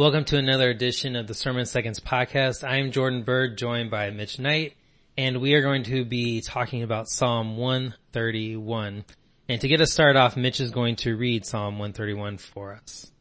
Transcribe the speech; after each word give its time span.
Welcome 0.00 0.24
to 0.24 0.38
another 0.38 0.70
edition 0.70 1.14
of 1.14 1.26
the 1.26 1.34
Sermon 1.34 1.66
Seconds 1.66 2.00
podcast. 2.00 2.66
I 2.66 2.78
am 2.78 2.90
Jordan 2.90 3.22
Bird, 3.22 3.58
joined 3.58 3.90
by 3.90 4.08
Mitch 4.08 4.38
Knight, 4.38 4.72
and 5.18 5.42
we 5.42 5.52
are 5.52 5.60
going 5.60 5.82
to 5.82 6.06
be 6.06 6.40
talking 6.40 6.82
about 6.82 7.10
Psalm 7.10 7.58
131. 7.58 9.04
And 9.50 9.60
to 9.60 9.68
get 9.68 9.82
us 9.82 9.92
started 9.92 10.18
off, 10.18 10.38
Mitch 10.38 10.58
is 10.58 10.70
going 10.70 10.96
to 10.96 11.18
read 11.18 11.44
Psalm 11.44 11.74
131 11.74 12.38
for 12.38 12.72
us. 12.72 13.12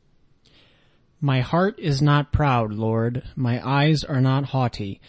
My 1.19 1.41
heart 1.41 1.77
is 1.79 2.01
not 2.01 2.31
proud, 2.31 2.71
Lord. 2.71 3.23
My 3.35 3.59
eyes 3.61 4.05
are 4.05 4.21
not 4.21 4.45
haughty. 4.45 5.01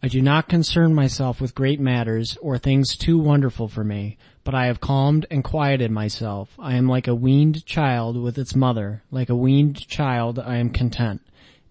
I 0.00 0.06
do 0.06 0.22
not 0.22 0.48
concern 0.48 0.94
myself 0.94 1.40
with 1.40 1.56
great 1.56 1.80
matters 1.80 2.38
or 2.40 2.56
things 2.56 2.96
too 2.96 3.18
wonderful 3.18 3.66
for 3.66 3.82
me, 3.82 4.16
but 4.46 4.54
I 4.54 4.66
have 4.66 4.80
calmed 4.80 5.26
and 5.28 5.42
quieted 5.42 5.90
myself. 5.90 6.48
I 6.56 6.76
am 6.76 6.88
like 6.88 7.08
a 7.08 7.14
weaned 7.16 7.66
child 7.66 8.16
with 8.16 8.38
its 8.38 8.54
mother. 8.54 9.02
Like 9.10 9.28
a 9.28 9.34
weaned 9.34 9.84
child, 9.88 10.38
I 10.38 10.58
am 10.58 10.70
content. 10.70 11.20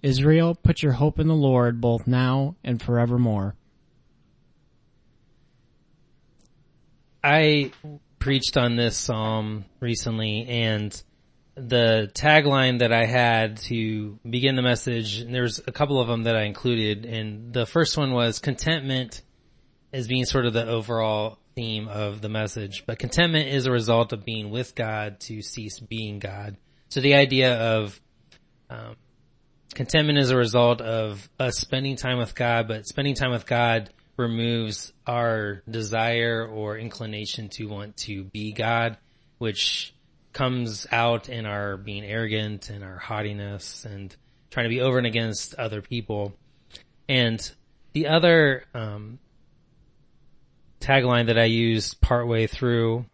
Israel, 0.02 0.55
put 0.55 0.84
your 0.84 0.92
hope 0.92 1.18
in 1.18 1.29
the 1.29 1.34
Lord 1.34 1.79
both 1.79 2.06
now 2.06 2.57
and 2.65 2.82
forevermore. 2.82 3.56
I 7.24 7.71
preached 8.20 8.57
on 8.57 8.76
this 8.76 8.98
psalm 8.98 9.64
recently 9.79 10.46
and 10.46 11.01
the 11.56 12.12
tagline 12.14 12.79
that 12.79 12.92
I 12.92 13.06
had 13.06 13.56
to 13.70 14.20
begin 14.29 14.57
the 14.57 14.62
message, 14.62 15.20
and 15.21 15.34
there's 15.34 15.62
a 15.65 15.71
couple 15.71 16.01
of 16.01 16.10
them 16.10 16.23
that 16.23 16.36
I 16.36 16.43
included, 16.43 17.06
and 17.06 17.54
the 17.54 17.65
first 17.65 17.98
one 17.98 18.12
was 18.12 18.39
contentment 18.39 19.21
as 19.93 20.10
being 20.10 20.26
sort 20.26 20.46
of 20.46 20.51
the 20.51 20.68
overall 20.68 21.39
theme 21.55 21.87
of 21.87 22.21
the 22.21 22.29
message, 22.29 22.83
but 22.86 23.00
contentment 23.00 23.50
is 23.50 23.65
a 23.65 23.71
result 23.71 24.14
of 24.14 24.25
being 24.25 24.50
with 24.50 24.75
God 24.75 25.19
to 25.21 25.41
cease 25.41 25.79
being 25.79 26.19
God. 26.19 26.57
So 26.89 27.01
the 27.01 27.15
idea 27.15 27.55
of 27.55 28.00
um, 28.69 28.95
contentment 29.73 30.19
is 30.19 30.31
a 30.31 30.37
result 30.37 30.81
of 30.81 31.29
us 31.39 31.57
spending 31.57 31.95
time 31.95 32.17
with 32.17 32.36
God, 32.36 32.67
but 32.67 32.86
spending 32.86 33.16
time 33.16 33.31
with 33.31 33.45
God 33.45 33.89
removes 34.17 34.94
our 35.06 35.62
desire 35.70 36.47
or 36.47 36.78
inclination 36.78 37.50
to 37.50 37.66
want 37.66 37.97
to 37.97 38.23
be 38.25 38.53
God, 38.53 38.97
which 39.38 39.94
comes 40.34 40.86
out 40.92 41.30
in 41.30 41.45
our 41.45 41.78
being 41.78 42.03
arrogant 42.03 42.69
and 42.69 42.84
our 42.84 42.97
haughtiness 42.97 43.86
and 43.86 44.16
trying 44.52 44.66
to 44.66 44.69
be 44.69 44.81
over 44.81 44.97
and 44.97 45.08
against 45.08 45.56
other 45.56 45.81
people. 45.81 46.34
And 47.08 47.40
the 47.94 48.08
other 48.08 48.64
um, 48.73 49.19
tagline 50.86 51.28
that 51.28 51.38
I 51.38 51.45
used 51.45 52.00
partway 52.00 52.45
through, 52.47 53.05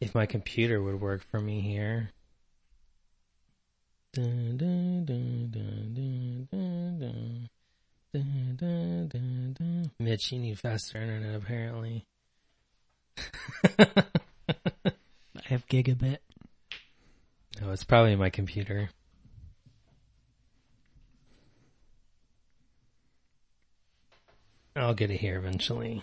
if 0.00 0.14
my 0.14 0.26
computer 0.26 0.80
would 0.80 1.00
work 1.00 1.24
for 1.30 1.40
me 1.40 1.60
here. 1.60 2.10
Dun, 4.12 4.56
dun, 4.56 5.04
dun, 5.04 5.24
Mitch, 9.98 10.30
you 10.30 10.38
need 10.38 10.60
faster 10.60 10.98
internet 11.00 11.34
apparently. 11.34 12.04
I 13.78 13.84
have 15.46 15.66
gigabit. 15.66 16.18
No, 17.60 17.72
it's 17.72 17.82
probably 17.82 18.14
my 18.14 18.30
computer. 18.30 18.90
I'll 24.76 24.94
get 24.94 25.10
it 25.10 25.20
here 25.20 25.36
eventually. 25.38 26.02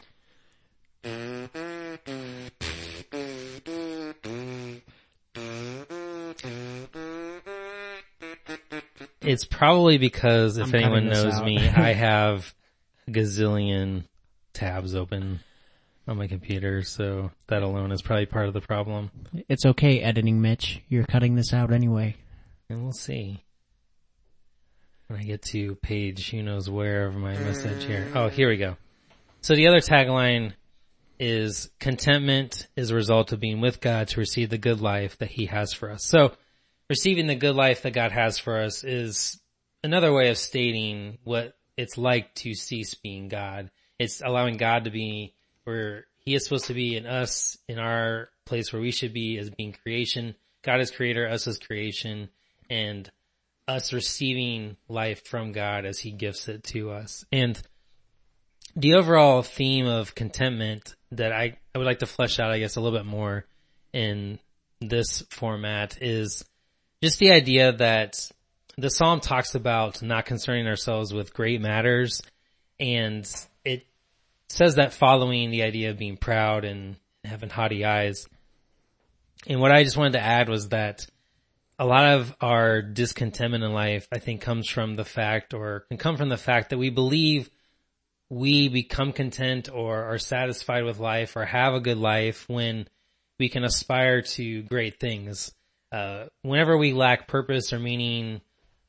It's 9.22 9.45
probably 9.45 9.97
because 9.97 10.58
if 10.58 10.67
I'm 10.67 10.75
anyone 10.75 11.08
knows 11.08 11.36
out. 11.36 11.45
me, 11.45 11.58
I 11.69 11.94
have 11.94 12.53
a 13.08 13.11
gazillion 13.11 14.05
tabs 14.53 14.95
open 14.95 15.42
on 16.08 16.17
my 16.17 16.27
computer, 16.27 16.81
so 16.81 17.31
that 17.48 17.61
alone 17.61 17.92
is 17.92 18.02
probably 18.02 18.26
part 18.26 18.48
of 18.48 18.54
the 18.54 18.61
problem. 18.61 19.11
It's 19.48 19.65
okay, 19.65 20.02
editing 20.02 20.42
Mitch. 20.42 20.81
You're 20.89 21.05
cutting 21.05 21.36
this 21.36 21.54
out 21.54 21.71
anyway. 21.71 22.15
And 22.70 22.83
we'll 22.83 22.93
see. 22.93 23.43
When 25.11 25.20
I 25.20 25.23
get 25.23 25.42
to 25.42 25.76
page 25.76 26.32
who 26.32 26.42
knows 26.42 26.70
where 26.70 27.08
of 27.08 27.17
my 27.17 27.33
message 27.33 27.83
here. 27.83 28.08
Mm. 28.14 28.16
Oh, 28.16 28.30
here 28.30 28.48
we 28.48 28.55
go. 28.55 28.77
So 29.42 29.55
the 29.55 29.67
other 29.67 29.82
tagline 29.82 30.54
is 31.20 31.70
contentment 31.82 32.70
is 32.77 32.92
a 32.92 32.95
result 32.95 33.33
of 33.33 33.42
being 33.42 33.60
with 33.60 33.82
God 33.82 34.08
to 34.08 34.22
receive 34.22 34.49
the 34.49 34.58
good 34.58 34.80
life 34.80 35.17
that 35.17 35.30
he 35.30 35.48
has 35.48 35.73
for 35.73 35.92
us. 35.92 36.05
So 36.05 36.32
receiving 36.89 37.27
the 37.27 37.36
good 37.36 37.58
life 37.58 37.82
that 37.82 37.92
God 37.92 38.14
has 38.14 38.39
for 38.39 38.61
us 38.61 38.86
is 38.86 39.38
another 39.83 40.14
way 40.14 40.30
of 40.30 40.38
stating 40.38 41.17
what 41.26 41.58
it's 41.76 41.98
like 41.98 42.33
to 42.36 42.54
cease 42.54 42.95
being 42.95 43.28
God. 43.28 43.70
It's 43.99 44.22
allowing 44.22 44.55
God 44.55 44.86
to 44.86 44.92
be 44.92 45.33
where 45.66 46.05
he 46.20 46.36
is 46.36 46.45
supposed 46.45 46.67
to 46.67 46.73
be 46.73 46.95
in 46.95 47.05
us, 47.05 47.58
in 47.67 47.80
our 47.80 48.30
place 48.45 48.72
where 48.72 48.82
we 48.82 48.92
should 48.92 49.11
be 49.11 49.38
as 49.39 49.49
being 49.49 49.73
creation. 49.73 50.36
God 50.64 50.80
is 50.80 50.89
creator, 50.89 51.28
us 51.28 51.48
as 51.48 51.58
creation, 51.58 52.30
and 52.70 53.11
us 53.67 53.94
receiving 53.94 54.77
life 54.88 55.26
from 55.26 55.52
God 55.52 55.86
as 55.86 55.99
he 55.99 56.11
gifts 56.11 56.48
it 56.48 56.64
to 56.66 56.92
us. 56.92 57.26
And 57.32 57.61
the 58.76 58.95
overall 58.95 59.42
theme 59.42 59.86
of 59.86 60.16
contentment 60.16 60.95
that 61.11 61.32
I, 61.32 61.58
I 61.76 61.77
would 61.77 61.88
like 61.88 61.99
to 61.99 62.05
flesh 62.05 62.39
out, 62.39 62.52
I 62.52 62.60
guess, 62.60 62.76
a 62.76 62.82
little 62.82 62.98
bit 62.98 63.05
more 63.05 63.45
in 63.94 64.39
this 64.80 65.23
format 65.30 66.02
is 66.02 66.44
just 67.04 67.20
the 67.20 67.32
idea 67.32 67.73
that 67.73 68.32
the 68.77 68.89
psalm 68.89 69.20
talks 69.20 69.55
about 69.55 70.02
not 70.02 70.26
concerning 70.26 70.67
ourselves 70.67 71.14
with 71.14 71.33
great 71.33 71.61
matters 71.61 72.22
and 72.80 73.30
it 73.64 73.86
says 74.49 74.76
that 74.76 74.93
following 74.93 75.52
the 75.52 75.64
idea 75.64 75.92
of 75.92 75.98
being 75.98 76.17
proud 76.17 76.66
and 76.66 76.95
having 77.23 77.49
haughty 77.49 77.86
eyes. 77.86 78.28
And 79.48 79.60
what 79.60 79.72
I 79.72 79.83
just 79.83 79.98
wanted 79.98 80.14
to 80.14 80.23
add 80.23 80.49
was 80.49 80.70
that 80.70 81.05
a 81.81 81.86
lot 81.86 82.05
of 82.05 82.36
our 82.39 82.83
discontentment 82.83 83.64
in 83.64 83.73
life, 83.73 84.08
I 84.11 84.19
think 84.19 84.42
comes 84.42 84.69
from 84.69 84.95
the 84.95 85.03
fact 85.03 85.55
or 85.55 85.86
can 85.89 85.97
come 85.97 86.15
from 86.15 86.30
the 86.30 86.37
fact 86.37 86.69
that 86.69 86.77
we 86.77 86.92
believe 86.92 87.49
we 88.30 88.69
become 88.69 89.14
content 89.14 89.67
or 89.73 90.03
are 90.03 90.19
satisfied 90.19 90.83
with 90.83 90.99
life 90.99 91.36
or 91.36 91.43
have 91.43 91.73
a 91.73 91.80
good 91.80 91.97
life 91.97 92.47
when 92.47 92.87
we 93.39 93.49
can 93.49 93.64
aspire 93.64 94.21
to 94.21 94.61
great 94.61 94.99
things. 94.99 95.52
Uh, 95.92 96.25
whenever 96.43 96.77
we 96.77 96.93
lack 96.93 97.27
purpose 97.27 97.73
or 97.73 97.80
meaning, 97.80 98.42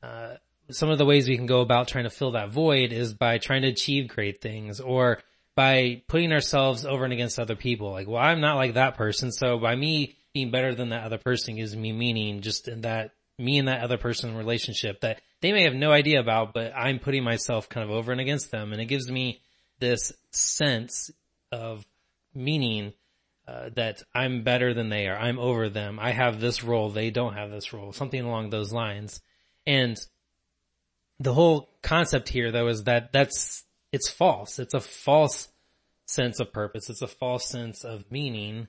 uh, 0.03 0.35
some 0.69 0.91
of 0.91 0.99
the 0.99 1.05
ways 1.05 1.27
we 1.27 1.35
can 1.35 1.47
go 1.47 1.61
about 1.61 1.87
trying 1.87 2.03
to 2.03 2.11
fill 2.11 2.33
that 2.33 2.51
void 2.51 2.93
is 2.93 3.15
by 3.15 3.39
trying 3.39 3.63
to 3.63 3.69
achieve 3.69 4.07
great 4.07 4.39
things 4.39 4.79
or 4.79 5.17
by 5.55 6.03
putting 6.07 6.31
ourselves 6.31 6.85
over 6.85 7.05
and 7.05 7.13
against 7.13 7.39
other 7.39 7.55
people. 7.55 7.89
Like, 7.89 8.07
well, 8.07 8.21
I'm 8.21 8.39
not 8.39 8.57
like 8.57 8.75
that 8.75 8.97
person. 8.97 9.31
So 9.31 9.57
by 9.57 9.75
me 9.75 10.15
being 10.33 10.51
better 10.51 10.73
than 10.73 10.89
that 10.89 11.03
other 11.03 11.17
person 11.17 11.55
gives 11.55 11.75
me 11.75 11.91
meaning 11.91 12.41
just 12.41 12.67
in 12.67 12.81
that 12.81 13.11
me 13.37 13.57
and 13.57 13.67
that 13.67 13.81
other 13.81 13.97
person 13.97 14.35
relationship 14.35 15.01
that 15.01 15.21
they 15.41 15.51
may 15.51 15.63
have 15.63 15.73
no 15.73 15.91
idea 15.91 16.19
about, 16.19 16.53
but 16.53 16.73
I'm 16.75 16.99
putting 16.99 17.23
myself 17.23 17.67
kind 17.67 17.83
of 17.83 17.91
over 17.95 18.11
and 18.11 18.21
against 18.21 18.51
them. 18.51 18.71
And 18.71 18.81
it 18.81 18.85
gives 18.85 19.09
me 19.09 19.41
this 19.79 20.13
sense 20.31 21.11
of 21.51 21.85
meaning 22.33 22.93
uh, 23.47 23.69
that 23.75 24.01
I'm 24.15 24.43
better 24.43 24.73
than 24.73 24.89
they 24.89 25.07
are. 25.07 25.17
I'm 25.17 25.39
over 25.39 25.69
them. 25.69 25.99
I 25.99 26.11
have 26.11 26.39
this 26.39 26.63
role. 26.63 26.89
They 26.89 27.09
don't 27.09 27.33
have 27.33 27.51
this 27.51 27.73
role. 27.73 27.91
Something 27.91 28.21
along 28.21 28.49
those 28.49 28.71
lines. 28.71 29.21
And 29.67 29.97
the 31.19 31.33
whole 31.33 31.69
concept 31.81 32.29
here 32.29 32.51
though 32.51 32.67
is 32.67 32.83
that 32.83 33.11
that's, 33.11 33.63
it's 33.91 34.09
false. 34.09 34.59
It's 34.59 34.73
a 34.73 34.79
false 34.79 35.49
sense 36.05 36.39
of 36.39 36.53
purpose. 36.53 36.89
It's 36.89 37.01
a 37.01 37.07
false 37.07 37.49
sense 37.49 37.83
of 37.83 38.09
meaning. 38.09 38.67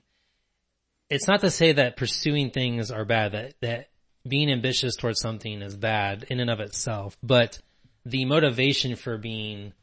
It's 1.09 1.27
not 1.27 1.41
to 1.41 1.51
say 1.51 1.73
that 1.73 1.97
pursuing 1.97 2.51
things 2.51 2.91
are 2.91 3.05
bad, 3.05 3.33
that, 3.33 3.53
that 3.61 3.87
being 4.27 4.51
ambitious 4.51 4.95
towards 4.95 5.19
something 5.19 5.61
is 5.61 5.75
bad 5.75 6.25
in 6.29 6.39
and 6.39 6.49
of 6.49 6.59
itself, 6.59 7.17
but 7.21 7.59
the 8.05 8.25
motivation 8.25 8.95
for 8.95 9.17
being 9.17 9.73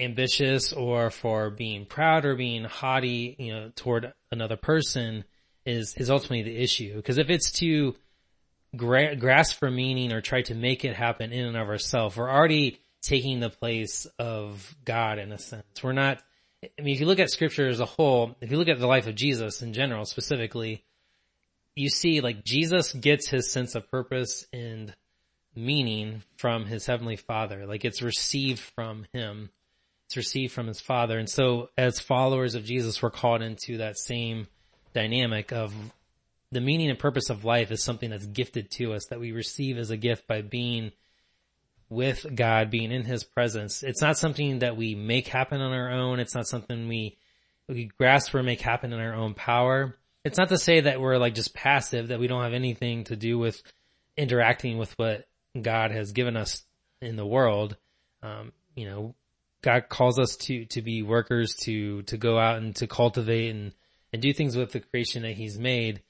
ambitious 0.00 0.72
or 0.72 1.10
for 1.10 1.50
being 1.50 1.84
proud 1.86 2.24
or 2.24 2.34
being 2.34 2.64
haughty, 2.64 3.36
you 3.38 3.52
know, 3.52 3.70
toward 3.76 4.12
another 4.32 4.56
person 4.56 5.24
is, 5.66 5.94
is 5.96 6.10
ultimately 6.10 6.42
the 6.42 6.56
issue. 6.56 6.96
Because 6.96 7.18
if 7.18 7.30
it's 7.30 7.52
to 7.52 7.94
gra- 8.76 9.16
grasp 9.16 9.58
for 9.58 9.70
meaning 9.70 10.12
or 10.12 10.20
try 10.20 10.42
to 10.42 10.54
make 10.54 10.84
it 10.84 10.96
happen 10.96 11.32
in 11.32 11.44
and 11.44 11.56
of 11.56 11.68
ourselves, 11.68 12.16
we're 12.16 12.30
already 12.30 12.80
taking 13.02 13.40
the 13.40 13.50
place 13.50 14.06
of 14.18 14.74
God 14.84 15.18
in 15.18 15.32
a 15.32 15.38
sense. 15.38 15.64
We're 15.82 15.92
not, 15.92 16.22
I 16.62 16.82
mean, 16.82 16.94
if 16.94 17.00
you 17.00 17.06
look 17.06 17.18
at 17.18 17.30
scripture 17.30 17.68
as 17.68 17.80
a 17.80 17.86
whole, 17.86 18.36
if 18.40 18.50
you 18.50 18.58
look 18.58 18.68
at 18.68 18.78
the 18.78 18.86
life 18.86 19.06
of 19.06 19.14
Jesus 19.14 19.62
in 19.62 19.72
general 19.72 20.04
specifically, 20.04 20.84
you 21.74 21.88
see 21.88 22.20
like 22.20 22.44
Jesus 22.44 22.92
gets 22.92 23.28
his 23.28 23.50
sense 23.50 23.74
of 23.74 23.90
purpose 23.90 24.46
and 24.52 24.94
meaning 25.54 26.22
from 26.36 26.66
his 26.66 26.86
heavenly 26.86 27.16
father. 27.16 27.66
Like 27.66 27.84
it's 27.84 28.02
received 28.02 28.60
from 28.60 29.06
him. 29.12 29.50
It's 30.06 30.16
received 30.16 30.52
from 30.52 30.66
his 30.66 30.80
father. 30.80 31.18
And 31.18 31.30
so 31.30 31.70
as 31.78 32.00
followers 32.00 32.54
of 32.54 32.64
Jesus, 32.64 33.02
we're 33.02 33.10
called 33.10 33.42
into 33.42 33.78
that 33.78 33.98
same 33.98 34.48
dynamic 34.92 35.52
of 35.52 35.72
the 36.52 36.60
meaning 36.60 36.90
and 36.90 36.98
purpose 36.98 37.30
of 37.30 37.44
life 37.44 37.70
is 37.70 37.82
something 37.82 38.10
that's 38.10 38.26
gifted 38.26 38.70
to 38.72 38.92
us 38.92 39.06
that 39.06 39.20
we 39.20 39.32
receive 39.32 39.78
as 39.78 39.90
a 39.90 39.96
gift 39.96 40.26
by 40.26 40.42
being 40.42 40.90
with 41.90 42.24
God, 42.34 42.70
being 42.70 42.92
in 42.92 43.04
his 43.04 43.24
presence. 43.24 43.82
It's 43.82 44.00
not 44.00 44.16
something 44.16 44.60
that 44.60 44.76
we 44.76 44.94
make 44.94 45.26
happen 45.26 45.60
on 45.60 45.72
our 45.72 45.90
own. 45.90 46.20
It's 46.20 46.34
not 46.34 46.46
something 46.46 46.88
we, 46.88 47.18
we 47.68 47.90
grasp 47.98 48.34
or 48.34 48.42
make 48.42 48.60
happen 48.60 48.92
in 48.92 49.00
our 49.00 49.12
own 49.12 49.34
power. 49.34 49.96
It's 50.24 50.38
not 50.38 50.50
to 50.50 50.58
say 50.58 50.82
that 50.82 51.00
we're 51.00 51.18
like 51.18 51.34
just 51.34 51.52
passive, 51.52 52.08
that 52.08 52.20
we 52.20 52.28
don't 52.28 52.44
have 52.44 52.54
anything 52.54 53.04
to 53.04 53.16
do 53.16 53.38
with 53.38 53.60
interacting 54.16 54.78
with 54.78 54.96
what 54.98 55.26
God 55.60 55.90
has 55.90 56.12
given 56.12 56.36
us 56.36 56.62
in 57.02 57.16
the 57.16 57.26
world. 57.26 57.76
Um, 58.22 58.52
you 58.76 58.86
know, 58.86 59.14
God 59.62 59.88
calls 59.88 60.18
us 60.18 60.36
to, 60.36 60.66
to 60.66 60.82
be 60.82 61.02
workers, 61.02 61.54
to, 61.64 62.02
to 62.02 62.16
go 62.16 62.38
out 62.38 62.58
and 62.58 62.74
to 62.76 62.86
cultivate 62.86 63.50
and, 63.50 63.72
and 64.12 64.22
do 64.22 64.32
things 64.32 64.56
with 64.56 64.70
the 64.72 64.80
creation 64.80 65.22
that 65.22 65.32
he's 65.32 65.58
made. 65.58 66.02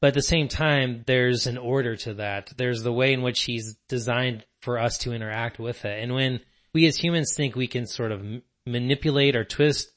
But 0.00 0.08
at 0.08 0.14
the 0.14 0.22
same 0.22 0.48
time, 0.48 1.04
there's 1.06 1.46
an 1.46 1.58
order 1.58 1.96
to 1.96 2.14
that. 2.14 2.52
There's 2.56 2.82
the 2.82 2.92
way 2.92 3.12
in 3.12 3.22
which 3.22 3.44
he's 3.44 3.76
designed 3.88 4.44
for 4.60 4.78
us 4.78 4.98
to 4.98 5.12
interact 5.12 5.58
with 5.58 5.84
it. 5.84 6.02
And 6.02 6.14
when 6.14 6.40
we 6.74 6.86
as 6.86 6.96
humans 6.96 7.34
think 7.34 7.56
we 7.56 7.66
can 7.66 7.86
sort 7.86 8.12
of 8.12 8.22
manipulate 8.66 9.36
or 9.36 9.44
twist 9.44 9.88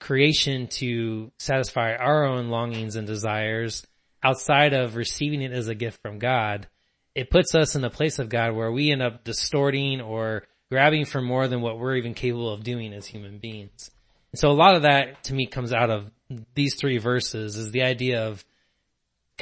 creation 0.00 0.66
to 0.66 1.30
satisfy 1.38 1.94
our 1.94 2.24
own 2.24 2.48
longings 2.48 2.96
and 2.96 3.06
desires 3.06 3.86
outside 4.22 4.74
of 4.74 4.96
receiving 4.96 5.40
it 5.40 5.52
as 5.52 5.68
a 5.68 5.74
gift 5.74 6.02
from 6.02 6.18
God, 6.18 6.68
it 7.14 7.30
puts 7.30 7.54
us 7.54 7.74
in 7.74 7.82
the 7.82 7.90
place 7.90 8.18
of 8.18 8.28
God 8.28 8.54
where 8.54 8.72
we 8.72 8.90
end 8.90 9.02
up 9.02 9.24
distorting 9.24 10.00
or 10.00 10.44
grabbing 10.70 11.04
for 11.04 11.20
more 11.20 11.48
than 11.48 11.60
what 11.60 11.78
we're 11.78 11.96
even 11.96 12.14
capable 12.14 12.52
of 12.52 12.64
doing 12.64 12.92
as 12.92 13.06
human 13.06 13.38
beings. 13.38 13.90
And 14.32 14.38
so 14.38 14.50
a 14.50 14.52
lot 14.52 14.74
of 14.74 14.82
that 14.82 15.24
to 15.24 15.34
me 15.34 15.46
comes 15.46 15.72
out 15.72 15.90
of 15.90 16.10
these 16.54 16.74
three 16.74 16.98
verses 16.98 17.56
is 17.56 17.70
the 17.70 17.82
idea 17.82 18.26
of 18.26 18.44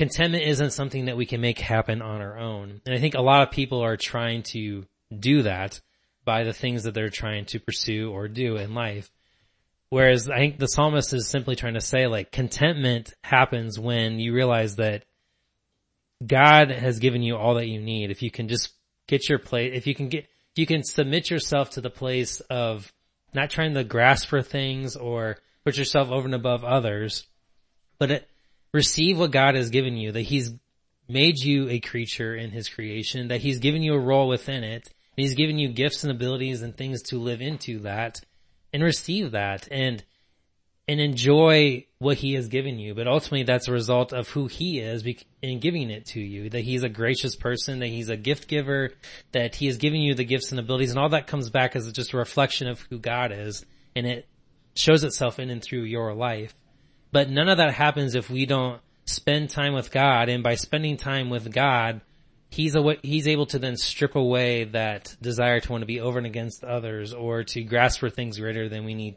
contentment 0.01 0.45
isn't 0.45 0.71
something 0.71 1.05
that 1.05 1.19
we 1.19 1.27
can 1.27 1.43
make 1.43 1.59
happen 1.59 2.01
on 2.01 2.23
our 2.23 2.39
own. 2.39 2.81
And 2.87 2.95
I 2.95 2.99
think 2.99 3.13
a 3.13 3.21
lot 3.21 3.43
of 3.43 3.51
people 3.51 3.85
are 3.85 3.99
trying 3.99 4.45
to 4.45 4.87
do 5.15 5.43
that 5.43 5.79
by 6.25 6.45
the 6.45 6.55
things 6.55 6.85
that 6.85 6.95
they're 6.95 7.11
trying 7.11 7.45
to 7.49 7.61
pursue 7.61 8.11
or 8.11 8.27
do 8.27 8.57
in 8.57 8.73
life. 8.73 9.11
Whereas 9.91 10.31
I 10.31 10.39
think 10.39 10.59
the 10.59 10.69
psalmist 10.69 11.13
is 11.13 11.29
simply 11.29 11.55
trying 11.55 11.75
to 11.75 11.83
say 11.83 12.07
like 12.07 12.33
contentment 12.33 13.13
happens 13.23 13.79
when 13.79 14.19
you 14.19 14.33
realize 14.33 14.77
that 14.77 15.05
God 16.27 16.71
has 16.71 16.99
given 16.99 17.23
you 17.23 17.37
all 17.37 17.57
that 17.57 17.69
you 17.69 17.79
need. 17.79 18.11
If 18.11 18.23
you 18.23 18.31
can 18.31 18.49
just 18.49 18.71
get 19.07 19.29
your 19.29 19.39
place, 19.39 19.73
if 19.75 19.87
you 19.87 19.95
can 19.95 20.09
get, 20.09 20.25
if 20.25 20.57
you 20.57 20.65
can 20.65 20.83
submit 20.83 21.29
yourself 21.29 21.73
to 21.73 21.83
the 21.83 21.91
place 21.91 22.41
of 22.49 22.91
not 23.35 23.51
trying 23.51 23.75
to 23.75 23.85
grasp 23.85 24.29
for 24.29 24.41
things 24.41 24.97
or 24.97 25.37
put 25.63 25.77
yourself 25.77 26.11
over 26.11 26.25
and 26.25 26.35
above 26.35 26.65
others, 26.65 27.27
but 27.99 28.11
it, 28.11 28.30
receive 28.73 29.19
what 29.19 29.31
God 29.31 29.55
has 29.55 29.71
given 29.71 29.97
you, 29.97 30.13
that 30.13 30.23
He's 30.23 30.53
made 31.09 31.39
you 31.39 31.69
a 31.69 31.81
creature 31.81 32.35
in 32.35 32.51
His 32.51 32.69
creation, 32.69 33.29
that 33.29 33.41
He's 33.41 33.59
given 33.59 33.83
you 33.83 33.95
a 33.95 33.99
role 33.99 34.29
within 34.29 34.65
it, 34.65 34.89
and 35.17 35.25
He's 35.25 35.35
given 35.35 35.59
you 35.59 35.69
gifts 35.69 36.05
and 36.05 36.11
abilities 36.11 36.63
and 36.63 36.77
things 36.77 37.03
to 37.05 37.19
live 37.19 37.41
into 37.41 37.81
that, 37.81 38.21
and 38.73 38.83
receive 38.83 39.33
that, 39.33 39.69
and 39.71 40.05
and 40.91 41.01
enjoy 41.01 41.87
what 42.01 42.17
he 42.17 42.35
has 42.35 42.49
given 42.49 42.81
you. 42.81 42.97
But 42.97 43.07
ultimately 43.07 43.45
that's 43.45 43.69
a 43.69 43.73
result 43.73 44.13
of 44.13 44.29
who 44.29 44.49
he 44.49 44.81
is 44.81 45.05
in 45.41 45.61
giving 45.61 45.89
it 45.89 46.07
to 46.07 46.21
you, 46.21 46.51
that 46.51 46.63
he's 46.63 46.83
a 46.83 46.89
gracious 46.89 47.37
person, 47.37 47.79
that 47.79 47.87
he's 47.87 48.09
a 48.09 48.17
gift 48.17 48.49
giver, 48.49 48.91
that 49.31 49.55
he 49.55 49.67
has 49.67 49.77
given 49.77 50.01
you 50.01 50.15
the 50.15 50.25
gifts 50.25 50.51
and 50.51 50.59
abilities 50.59 50.91
and 50.91 50.99
all 50.99 51.11
that 51.11 51.29
comes 51.29 51.49
back 51.49 51.77
as 51.77 51.93
just 51.93 52.13
a 52.13 52.17
reflection 52.17 52.67
of 52.67 52.81
who 52.91 52.99
God 52.99 53.31
is 53.31 53.65
and 53.95 54.05
it 54.05 54.27
shows 54.75 55.05
itself 55.05 55.39
in 55.39 55.49
and 55.51 55.63
through 55.63 55.83
your 55.83 56.13
life. 56.13 56.55
But 57.13 57.31
none 57.31 57.49
of 57.49 57.59
that 57.59 57.75
happens 57.75 58.15
if 58.15 58.31
we 58.31 58.47
don't 58.47 58.81
spend 59.05 59.51
time 59.51 59.75
with 59.75 59.91
God 59.91 60.29
and 60.29 60.43
by 60.43 60.55
spending 60.55 60.97
time 60.97 61.31
with 61.31 61.53
God, 61.53 62.01
he's 62.51 62.77
a, 62.77 62.97
he's 63.03 63.29
able 63.29 63.47
to 63.47 63.59
then 63.59 63.77
strip 63.77 64.15
away 64.15 64.65
that 64.65 65.17
desire 65.21 65.61
to 65.61 65.73
want 65.73 65.83
to 65.83 65.87
be 65.87 66.01
over 66.01 66.19
and 66.19 66.27
against 66.27 66.65
others 66.65 67.13
or 67.13 67.45
to 67.45 67.63
grasp 67.63 68.01
for 68.01 68.11
things 68.11 68.39
greater 68.39 68.69
than 68.69 68.85
we 68.85 68.95
need, 68.95 69.17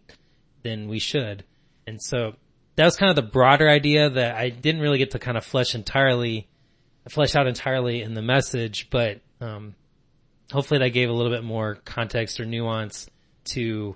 than 0.64 0.88
we 0.88 1.00
should. 1.00 1.44
And 1.86 2.02
so 2.02 2.34
that 2.76 2.86
was 2.86 2.96
kind 2.96 3.10
of 3.10 3.16
the 3.16 3.32
broader 3.32 3.70
idea 3.70 4.10
that 4.10 4.36
I 4.36 4.50
didn't 4.50 4.82
really 4.82 4.98
get 4.98 5.12
to 5.12 5.20
kind 5.20 5.38
of 5.38 5.46
flesh 5.46 5.76
entirely, 5.76 6.48
flesh 7.10 7.36
out 7.36 7.48
entirely 7.48 8.02
in 8.02 8.14
the 8.14 8.22
message, 8.22 8.90
but, 8.90 9.22
um, 9.42 9.76
hopefully 10.52 10.80
that 10.80 10.90
gave 10.90 11.10
a 11.10 11.14
little 11.14 11.32
bit 11.32 11.44
more 11.44 11.76
context 11.86 12.40
or 12.40 12.46
nuance 12.46 13.10
to, 13.46 13.96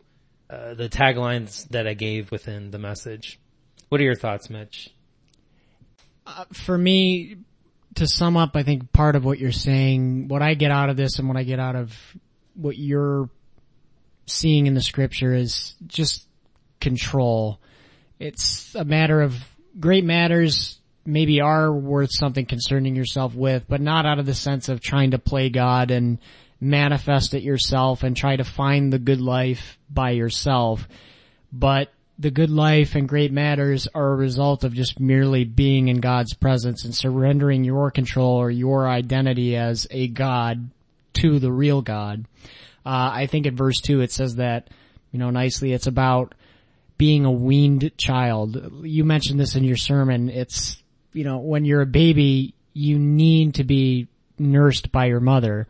uh, 0.50 0.74
the 0.74 0.90
taglines 0.90 1.68
that 1.70 1.88
I 1.88 1.94
gave 1.94 2.32
within 2.32 2.72
the 2.72 2.80
message. 2.80 3.40
What 3.90 4.02
are 4.02 4.04
your 4.04 4.16
thoughts, 4.16 4.50
Mitch? 4.50 4.90
Uh, 6.26 6.46
for 6.52 6.78
me, 6.78 7.38
to 7.96 8.08
sum 8.08 8.38
up, 8.38 8.52
I 8.56 8.64
think 8.64 8.92
part 8.92 9.16
of 9.16 9.24
what 9.24 9.40
you're 9.40 9.52
saying, 9.52 10.28
what 10.28 10.42
I 10.42 10.54
get 10.54 10.72
out 10.72 10.90
of 10.90 10.98
this 10.98 11.20
and 11.20 11.28
what 11.28 11.38
I 11.38 11.44
get 11.44 11.60
out 11.60 11.76
of 11.76 11.96
what 12.54 12.78
you're 12.78 13.30
seeing 14.26 14.68
in 14.68 14.74
the 14.74 14.82
scripture 14.82 15.34
is 15.34 15.76
just 15.88 16.28
control 16.80 17.60
it's 18.20 18.74
a 18.76 18.86
matter 18.86 19.22
of 19.22 19.36
great 19.80 20.04
matters 20.04 20.80
maybe 21.06 21.40
are 21.40 21.72
worth 21.72 22.10
something 22.12 22.46
concerning 22.46 22.96
yourself 22.96 23.34
with, 23.34 23.66
but 23.68 23.80
not 23.80 24.06
out 24.06 24.20
of 24.20 24.26
the 24.26 24.34
sense 24.34 24.68
of 24.68 24.82
trying 24.82 25.12
to 25.12 25.20
play 25.20 25.50
God 25.50 25.90
and 25.92 26.20
manifest 26.60 27.34
it 27.34 27.44
yourself 27.44 28.04
and 28.04 28.18
try 28.18 28.36
to 28.36 28.44
find 28.44 28.92
the 28.92 29.00
good 29.00 29.22
life 29.22 29.78
by 29.90 30.12
yourself. 30.12 30.88
But 31.54 31.94
the 32.20 32.32
good 32.32 32.50
life 32.50 32.96
and 32.96 33.08
great 33.08 33.32
matters 33.32 33.88
are 33.94 34.14
a 34.14 34.16
result 34.16 34.64
of 34.64 34.74
just 34.74 35.00
merely 35.00 35.44
being 35.44 35.88
in 35.88 36.00
God's 36.00 36.34
presence 36.34 36.84
and 36.84 36.96
surrendering 36.96 37.64
your 37.64 37.92
control 37.92 38.38
or 38.38 38.50
your 38.50 38.88
identity 38.88 39.56
as 39.56 39.88
a 39.92 40.08
God 40.08 40.70
to 41.14 41.40
the 41.40 41.52
real 41.52 41.82
God. 41.82 42.26
Uh, 42.86 43.12
I 43.14 43.28
think 43.28 43.46
in 43.46 43.56
verse 43.56 43.80
two 43.82 44.02
it 44.02 44.12
says 44.12 44.38
that, 44.38 44.70
you 45.12 45.20
know, 45.20 45.30
nicely 45.30 45.74
it's 45.74 45.88
about 45.88 46.34
being 46.98 47.26
a 47.26 47.32
weaned 47.32 47.92
child. 47.98 48.84
You 48.84 49.04
mentioned 49.04 49.40
this 49.40 49.56
in 49.56 49.64
your 49.64 49.78
sermon. 49.78 50.30
It's, 50.30 50.82
you 51.14 51.24
know, 51.24 51.38
when 51.38 51.66
you're 51.66 51.82
a 51.82 51.86
baby, 51.86 52.56
you 52.74 52.98
need 52.98 53.56
to 53.56 53.64
be 53.64 54.08
nursed 54.40 54.92
by 54.92 55.06
your 55.06 55.20
mother. 55.20 55.68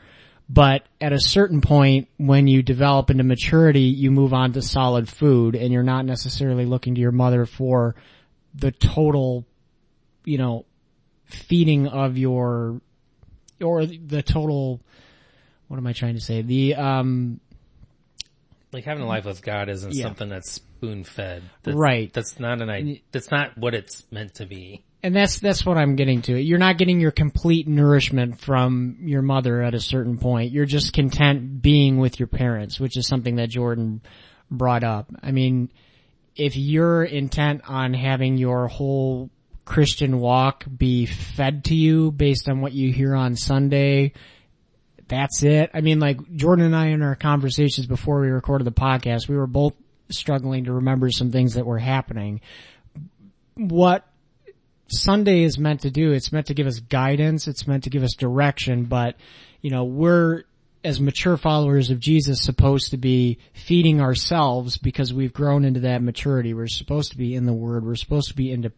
But 0.50 0.84
at 1.02 1.12
a 1.12 1.20
certain 1.20 1.60
point, 1.60 2.08
when 2.18 2.48
you 2.48 2.64
develop 2.64 3.10
into 3.10 3.24
maturity, 3.24 3.82
you 3.82 4.12
move 4.12 4.34
on 4.34 4.54
to 4.54 4.62
solid 4.62 5.10
food 5.10 5.56
and 5.56 5.74
you're 5.74 5.84
not 5.84 6.06
necessarily 6.06 6.66
looking 6.66 6.96
to 6.96 7.02
your 7.02 7.12
mother 7.12 7.46
for 7.46 7.96
the 8.56 8.72
total, 8.72 9.46
you 10.24 10.38
know, 10.38 10.66
feeding 11.26 11.88
of 11.88 12.18
your, 12.18 12.80
or 13.62 13.86
the 13.86 14.24
total, 14.24 14.80
what 15.68 15.78
am 15.78 15.86
I 15.86 15.92
trying 15.92 16.16
to 16.16 16.22
say? 16.22 16.42
The, 16.42 16.76
um, 16.76 17.42
like 18.72 18.86
having 18.86 19.04
a 19.04 19.08
life 19.08 19.26
with 19.26 19.42
God 19.42 19.68
isn't 19.70 19.96
Yeah. 19.96 20.06
something 20.06 20.30
that's 20.30 20.52
spoon 20.52 21.04
fed. 21.04 21.44
Right. 21.66 22.12
That's 22.14 22.40
not 22.40 22.62
an 22.62 22.70
idea. 22.70 23.00
That's 23.12 23.32
not 23.32 23.58
what 23.58 23.74
it's 23.74 24.10
meant 24.12 24.36
to 24.36 24.46
be. 24.46 24.84
And 25.04 25.16
that's, 25.16 25.40
that's 25.40 25.66
what 25.66 25.78
I'm 25.78 25.96
getting 25.96 26.24
to. 26.24 26.40
You're 26.42 26.58
not 26.58 26.78
getting 26.78 27.00
your 27.00 27.12
complete 27.12 27.68
nourishment 27.68 28.40
from 28.40 28.98
your 29.02 29.22
mother 29.22 29.62
at 29.62 29.76
a 29.76 29.80
certain 29.80 30.18
point. 30.18 30.52
You're 30.52 30.66
just 30.66 30.94
content 30.94 31.62
being 31.62 31.98
with 31.98 32.20
your 32.20 32.28
parents, 32.28 32.80
which 32.80 32.98
is 32.98 33.08
something 33.08 33.36
that 33.36 33.50
Jordan 33.50 34.02
brought 34.50 34.84
up. 34.84 35.12
I 35.22 35.32
mean, 35.32 35.72
if 36.36 36.56
you're 36.56 37.04
intent 37.04 37.62
on 37.68 37.94
having 37.94 38.38
your 38.38 38.68
whole 38.68 39.30
Christian 39.66 40.20
walk 40.20 40.66
be 40.76 41.06
fed 41.06 41.66
to 41.66 41.76
you 41.76 42.12
based 42.12 42.50
on 42.50 42.62
what 42.62 42.74
you 42.74 42.92
hear 42.92 43.14
on 43.14 43.36
Sunday, 43.36 44.14
that's 45.08 45.44
it. 45.44 45.70
I 45.74 45.82
mean, 45.82 46.00
like 46.00 46.18
Jordan 46.36 46.66
and 46.66 46.76
I 46.76 46.88
in 46.88 47.02
our 47.02 47.16
conversations 47.16 47.86
before 47.86 48.22
we 48.22 48.30
recorded 48.30 48.66
the 48.66 48.72
podcast, 48.72 49.28
we 49.28 49.38
were 49.38 49.48
both 49.48 49.76
struggling 50.10 50.66
to 50.66 50.74
remember 50.74 51.12
some 51.12 51.32
things 51.32 51.56
that 51.56 51.66
were 51.66 51.80
happening. 51.80 52.42
What 53.56 54.07
Sunday 54.90 55.44
is 55.44 55.58
meant 55.58 55.82
to 55.82 55.92
do, 55.92 56.12
it's 56.12 56.32
meant 56.32 56.48
to 56.48 56.54
give 56.54 56.68
us 56.68 56.80
guidance, 56.80 57.48
it's 57.48 57.68
meant 57.68 57.84
to 57.84 57.90
give 57.90 58.04
us 58.04 58.14
direction, 58.14 58.86
but, 58.86 59.16
you 59.62 59.70
know, 59.70 59.84
we're, 59.84 60.44
as 60.84 61.00
mature 61.00 61.38
followers 61.38 61.90
of 61.90 62.00
Jesus, 62.00 62.42
supposed 62.42 62.92
to 62.92 62.98
be 62.98 63.40
feeding 63.54 64.00
ourselves 64.00 64.78
because 64.78 65.14
we've 65.14 65.34
grown 65.34 65.66
into 65.66 65.82
that 65.82 66.02
maturity. 66.02 66.54
We're 66.54 66.68
supposed 66.68 67.12
to 67.12 67.18
be 67.18 67.36
in 67.36 67.46
the 67.46 67.54
Word, 67.54 67.86
we're 67.86 67.96
supposed 67.96 68.30
to 68.30 68.36
be 68.36 68.52
into, 68.52 68.72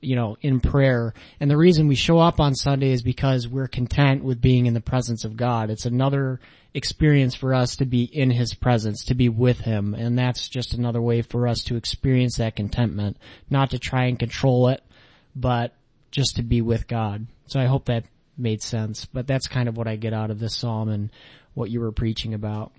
you 0.00 0.14
know, 0.14 0.36
in 0.40 0.60
prayer. 0.60 1.14
And 1.40 1.50
the 1.50 1.56
reason 1.56 1.88
we 1.88 1.96
show 1.96 2.18
up 2.18 2.38
on 2.38 2.54
Sunday 2.54 2.92
is 2.92 3.02
because 3.02 3.48
we're 3.48 3.68
content 3.68 4.22
with 4.22 4.40
being 4.40 4.66
in 4.66 4.74
the 4.74 4.80
presence 4.80 5.24
of 5.24 5.36
God. 5.36 5.70
It's 5.70 5.86
another 5.86 6.40
experience 6.74 7.34
for 7.34 7.54
us 7.54 7.76
to 7.76 7.86
be 7.86 8.04
in 8.04 8.30
His 8.30 8.54
presence, 8.54 9.06
to 9.06 9.14
be 9.14 9.28
with 9.28 9.60
Him. 9.60 9.94
And 9.94 10.16
that's 10.18 10.48
just 10.48 10.74
another 10.74 11.00
way 11.00 11.22
for 11.22 11.48
us 11.48 11.64
to 11.64 11.76
experience 11.76 12.36
that 12.36 12.56
contentment, 12.56 13.16
not 13.50 13.70
to 13.70 13.78
try 13.78 14.04
and 14.04 14.18
control 14.18 14.68
it, 14.68 14.82
but 15.34 15.74
just 16.10 16.36
to 16.36 16.42
be 16.42 16.60
with 16.62 16.86
God. 16.86 17.26
So 17.46 17.60
I 17.60 17.66
hope 17.66 17.86
that 17.86 18.04
made 18.36 18.62
sense, 18.62 19.04
but 19.04 19.26
that's 19.26 19.48
kind 19.48 19.68
of 19.68 19.76
what 19.76 19.88
I 19.88 19.96
get 19.96 20.12
out 20.12 20.30
of 20.30 20.38
this 20.38 20.56
psalm 20.56 20.88
and 20.88 21.10
what 21.54 21.70
you 21.70 21.80
were 21.80 21.92
preaching 21.92 22.34
about. 22.34 22.72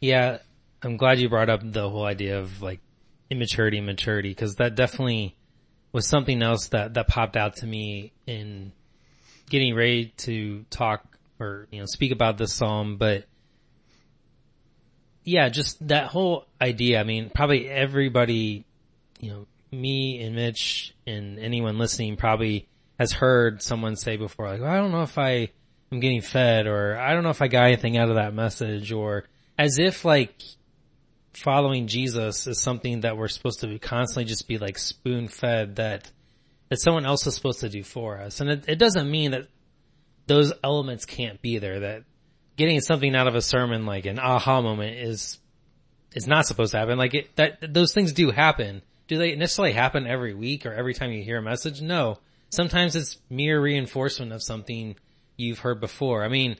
Yeah, 0.00 0.38
I'm 0.82 0.96
glad 0.96 1.18
you 1.18 1.28
brought 1.28 1.48
up 1.48 1.60
the 1.62 1.88
whole 1.88 2.04
idea 2.04 2.38
of 2.40 2.60
like 2.62 2.80
immaturity 3.30 3.80
maturity 3.80 4.30
because 4.30 4.56
that 4.56 4.74
definitely 4.74 5.36
was 5.92 6.06
something 6.06 6.42
else 6.42 6.68
that, 6.68 6.94
that 6.94 7.08
popped 7.08 7.36
out 7.36 7.56
to 7.56 7.66
me 7.66 8.12
in 8.26 8.72
getting 9.48 9.74
ready 9.74 10.12
to 10.18 10.64
talk 10.70 11.16
or, 11.38 11.68
you 11.70 11.80
know, 11.80 11.86
speak 11.86 12.12
about 12.12 12.38
this 12.38 12.52
psalm, 12.52 12.96
but 12.96 13.24
yeah, 15.24 15.48
just 15.48 15.86
that 15.88 16.06
whole 16.06 16.46
idea. 16.60 17.00
I 17.00 17.04
mean, 17.04 17.30
probably 17.34 17.68
everybody, 17.68 18.64
you 19.20 19.30
know, 19.30 19.46
me 19.72 20.22
and 20.22 20.34
Mitch 20.34 20.94
and 21.06 21.38
anyone 21.38 21.78
listening 21.78 22.16
probably 22.16 22.68
has 22.98 23.12
heard 23.12 23.62
someone 23.62 23.96
say 23.96 24.16
before, 24.16 24.48
like, 24.48 24.60
well, 24.60 24.70
I 24.70 24.76
don't 24.76 24.92
know 24.92 25.02
if 25.02 25.18
I 25.18 25.50
am 25.92 26.00
getting 26.00 26.22
fed 26.22 26.66
or 26.66 26.96
I 26.96 27.14
don't 27.14 27.22
know 27.22 27.30
if 27.30 27.42
I 27.42 27.48
got 27.48 27.64
anything 27.64 27.96
out 27.96 28.08
of 28.08 28.16
that 28.16 28.34
message 28.34 28.92
or 28.92 29.24
as 29.58 29.78
if 29.78 30.04
like 30.04 30.34
following 31.34 31.86
Jesus 31.86 32.46
is 32.46 32.60
something 32.60 33.00
that 33.00 33.16
we're 33.16 33.28
supposed 33.28 33.60
to 33.60 33.78
constantly 33.78 34.24
just 34.24 34.48
be 34.48 34.58
like 34.58 34.78
spoon 34.78 35.28
fed 35.28 35.76
that, 35.76 36.10
that 36.70 36.80
someone 36.80 37.06
else 37.06 37.26
is 37.26 37.34
supposed 37.34 37.60
to 37.60 37.68
do 37.68 37.82
for 37.82 38.18
us. 38.18 38.40
And 38.40 38.50
it, 38.50 38.64
it 38.68 38.78
doesn't 38.78 39.10
mean 39.10 39.32
that 39.32 39.46
those 40.26 40.52
elements 40.64 41.04
can't 41.04 41.40
be 41.40 41.58
there, 41.58 41.80
that 41.80 42.04
getting 42.56 42.80
something 42.80 43.14
out 43.14 43.28
of 43.28 43.34
a 43.34 43.42
sermon 43.42 43.86
like 43.86 44.06
an 44.06 44.18
aha 44.18 44.60
moment 44.62 44.98
is, 44.98 45.38
is 46.14 46.26
not 46.26 46.46
supposed 46.46 46.72
to 46.72 46.78
happen. 46.78 46.98
Like 46.98 47.14
it, 47.14 47.36
that, 47.36 47.58
those 47.72 47.92
things 47.92 48.12
do 48.12 48.30
happen. 48.30 48.82
Do 49.08 49.18
they 49.18 49.36
necessarily 49.36 49.72
happen 49.72 50.06
every 50.06 50.34
week 50.34 50.66
or 50.66 50.72
every 50.72 50.94
time 50.94 51.12
you 51.12 51.22
hear 51.22 51.38
a 51.38 51.42
message? 51.42 51.80
No. 51.80 52.18
Sometimes 52.50 52.96
it's 52.96 53.18
mere 53.30 53.60
reinforcement 53.60 54.32
of 54.32 54.42
something 54.42 54.96
you've 55.36 55.58
heard 55.58 55.80
before. 55.80 56.24
I 56.24 56.28
mean, 56.28 56.56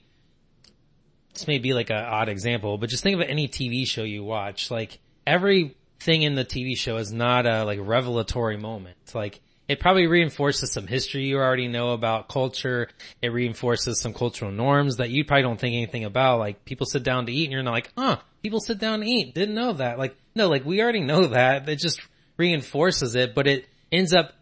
this 1.32 1.46
may 1.46 1.58
be 1.58 1.74
like 1.74 1.90
an 1.90 1.96
odd 1.96 2.28
example, 2.28 2.78
but 2.78 2.88
just 2.88 3.02
think 3.02 3.20
of 3.20 3.28
any 3.28 3.48
TV 3.48 3.86
show 3.86 4.02
you 4.02 4.24
watch. 4.24 4.70
Like 4.70 4.98
everything 5.26 6.22
in 6.22 6.34
the 6.34 6.44
TV 6.44 6.76
show 6.76 6.96
is 6.96 7.12
not 7.12 7.46
a 7.46 7.64
like 7.64 7.78
revelatory 7.82 8.56
moment. 8.56 8.96
Like 9.14 9.40
it 9.68 9.80
probably 9.80 10.06
reinforces 10.06 10.72
some 10.72 10.86
history 10.86 11.24
you 11.24 11.38
already 11.38 11.68
know 11.68 11.90
about 11.90 12.28
culture. 12.28 12.88
It 13.20 13.28
reinforces 13.28 14.00
some 14.00 14.14
cultural 14.14 14.52
norms 14.52 14.96
that 14.96 15.10
you 15.10 15.24
probably 15.24 15.42
don't 15.42 15.58
think 15.58 15.74
anything 15.74 16.04
about. 16.04 16.38
Like 16.38 16.64
people 16.64 16.86
sit 16.86 17.02
down 17.02 17.26
to 17.26 17.32
eat 17.32 17.44
and 17.44 17.52
you're 17.52 17.62
not 17.62 17.72
like, 17.72 17.92
huh, 17.98 18.18
people 18.42 18.60
sit 18.60 18.78
down 18.78 19.00
to 19.00 19.06
eat. 19.06 19.34
Didn't 19.34 19.54
know 19.56 19.72
that. 19.74 19.98
Like, 19.98 20.16
no, 20.34 20.48
like 20.48 20.64
we 20.64 20.80
already 20.80 21.00
know 21.00 21.26
that. 21.28 21.68
It 21.68 21.76
just 21.76 22.00
reinforces 22.36 23.14
it, 23.14 23.34
but 23.34 23.46
it 23.46 23.66
ends 23.90 24.12
up 24.12 24.32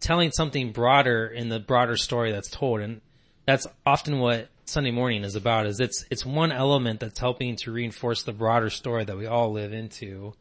telling 0.00 0.32
something 0.32 0.72
broader 0.72 1.26
in 1.26 1.48
the 1.48 1.60
broader 1.60 1.96
story 1.96 2.32
that's 2.32 2.50
told. 2.50 2.80
And 2.80 3.00
that's 3.46 3.66
often 3.86 4.18
what 4.18 4.48
Sunday 4.64 4.90
morning 4.90 5.24
is 5.24 5.36
about 5.36 5.66
is 5.66 5.80
it's, 5.80 6.04
it's 6.10 6.26
one 6.26 6.52
element 6.52 7.00
that's 7.00 7.18
helping 7.18 7.56
to 7.56 7.72
reinforce 7.72 8.24
the 8.24 8.32
broader 8.32 8.70
story 8.70 9.04
that 9.04 9.16
we 9.16 9.26
all 9.26 9.52
live 9.52 9.72
into. 9.72 10.34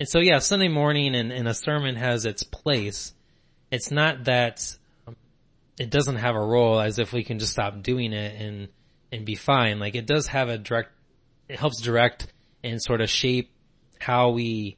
And 0.00 0.08
so 0.08 0.18
yeah, 0.18 0.38
Sunday 0.38 0.68
morning 0.68 1.14
and, 1.14 1.32
and 1.32 1.46
a 1.46 1.54
sermon 1.54 1.94
has 1.96 2.26
its 2.26 2.42
place. 2.42 3.14
It's 3.70 3.90
not 3.90 4.24
that 4.24 4.76
um, 5.06 5.16
it 5.78 5.90
doesn't 5.90 6.16
have 6.16 6.34
a 6.34 6.40
role 6.40 6.80
as 6.80 6.98
if 6.98 7.12
we 7.12 7.24
can 7.24 7.38
just 7.38 7.52
stop 7.52 7.82
doing 7.82 8.12
it 8.12 8.40
and, 8.40 8.68
and 9.12 9.24
be 9.24 9.36
fine. 9.36 9.78
Like 9.78 9.94
it 9.94 10.06
does 10.06 10.26
have 10.28 10.48
a 10.48 10.58
direct, 10.58 10.90
it 11.48 11.58
helps 11.58 11.80
direct 11.80 12.26
and 12.64 12.82
sort 12.82 13.00
of 13.00 13.08
shape 13.08 13.50
how 14.00 14.30
we 14.30 14.76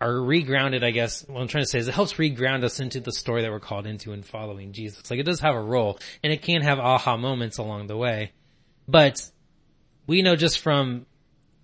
are 0.00 0.14
regrounded, 0.14 0.82
I 0.82 0.92
guess, 0.92 1.26
what 1.28 1.40
I'm 1.40 1.48
trying 1.48 1.64
to 1.64 1.68
say 1.68 1.78
is 1.78 1.88
it 1.88 1.94
helps 1.94 2.14
reground 2.14 2.64
us 2.64 2.80
into 2.80 3.00
the 3.00 3.12
story 3.12 3.42
that 3.42 3.50
we're 3.50 3.60
called 3.60 3.86
into 3.86 4.12
in 4.12 4.22
following 4.22 4.72
Jesus. 4.72 5.10
Like 5.10 5.20
it 5.20 5.24
does 5.24 5.40
have 5.40 5.54
a 5.54 5.60
role 5.60 5.98
and 6.24 6.32
it 6.32 6.42
can 6.42 6.62
have 6.62 6.78
aha 6.78 7.16
moments 7.16 7.58
along 7.58 7.86
the 7.86 7.96
way, 7.96 8.32
but 8.88 9.20
we 10.06 10.22
know 10.22 10.36
just 10.36 10.60
from 10.60 11.06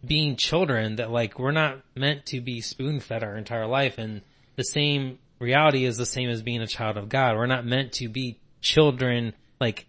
being 0.05 0.37
children 0.37 0.97
that 0.97 1.11
like 1.11 1.39
we're 1.39 1.51
not 1.51 1.81
meant 1.97 2.27
to 2.27 2.41
be 2.41 2.61
spoon 2.61 3.01
fed 3.01 3.25
our 3.25 3.37
entire 3.37 3.67
life 3.67 3.99
and 3.99 4.21
the 4.57 4.63
same 4.63 5.19
reality 5.39 5.85
is 5.85 5.97
the 5.97 6.07
same 6.07 6.29
as 6.29 6.43
being 6.43 6.63
a 6.63 6.67
child 6.67 6.97
of 6.97 7.09
God. 7.09 7.37
We're 7.37 7.47
not 7.47 7.67
meant 7.67 7.93
to 7.95 8.09
be 8.09 8.39
children, 8.61 9.35
like 9.61 9.87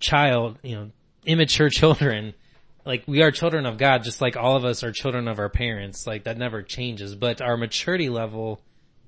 child, 0.00 0.58
you 0.62 0.76
know, 0.76 0.90
immature 1.24 1.68
children 1.70 2.34
like 2.84 3.04
we 3.06 3.22
are 3.22 3.30
children 3.30 3.66
of 3.66 3.78
God, 3.78 4.04
just 4.04 4.20
like 4.20 4.36
all 4.36 4.56
of 4.56 4.64
us 4.64 4.82
are 4.82 4.92
children 4.92 5.28
of 5.28 5.38
our 5.38 5.48
parents. 5.48 6.06
Like 6.06 6.24
that 6.24 6.38
never 6.38 6.62
changes, 6.62 7.14
but 7.14 7.40
our 7.40 7.56
maturity 7.56 8.08
level 8.08 8.60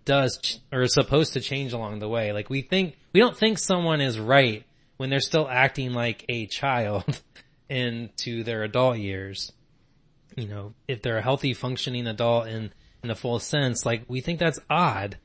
does 0.04 0.38
ch- 0.38 0.58
or 0.72 0.82
is 0.82 0.94
supposed 0.94 1.34
to 1.34 1.40
change 1.40 1.72
along 1.72 1.98
the 1.98 2.08
way. 2.08 2.32
Like 2.32 2.48
we 2.48 2.62
think, 2.62 2.96
we 3.12 3.20
don't 3.20 3.36
think 3.36 3.58
someone 3.58 4.00
is 4.00 4.18
right 4.18 4.64
when 4.96 5.10
they're 5.10 5.20
still 5.20 5.48
acting 5.48 5.92
like 5.92 6.24
a 6.28 6.46
child 6.46 7.22
into 7.68 8.42
their 8.44 8.62
adult 8.62 8.98
years. 8.98 9.52
You 10.36 10.48
know, 10.48 10.74
if 10.88 11.02
they're 11.02 11.18
a 11.18 11.22
healthy 11.22 11.54
functioning 11.54 12.06
adult 12.06 12.46
in, 12.48 12.72
in 13.02 13.08
the 13.08 13.14
full 13.14 13.38
sense, 13.38 13.84
like 13.84 14.04
we 14.08 14.20
think 14.20 14.38
that's 14.38 14.60
odd. 14.70 15.18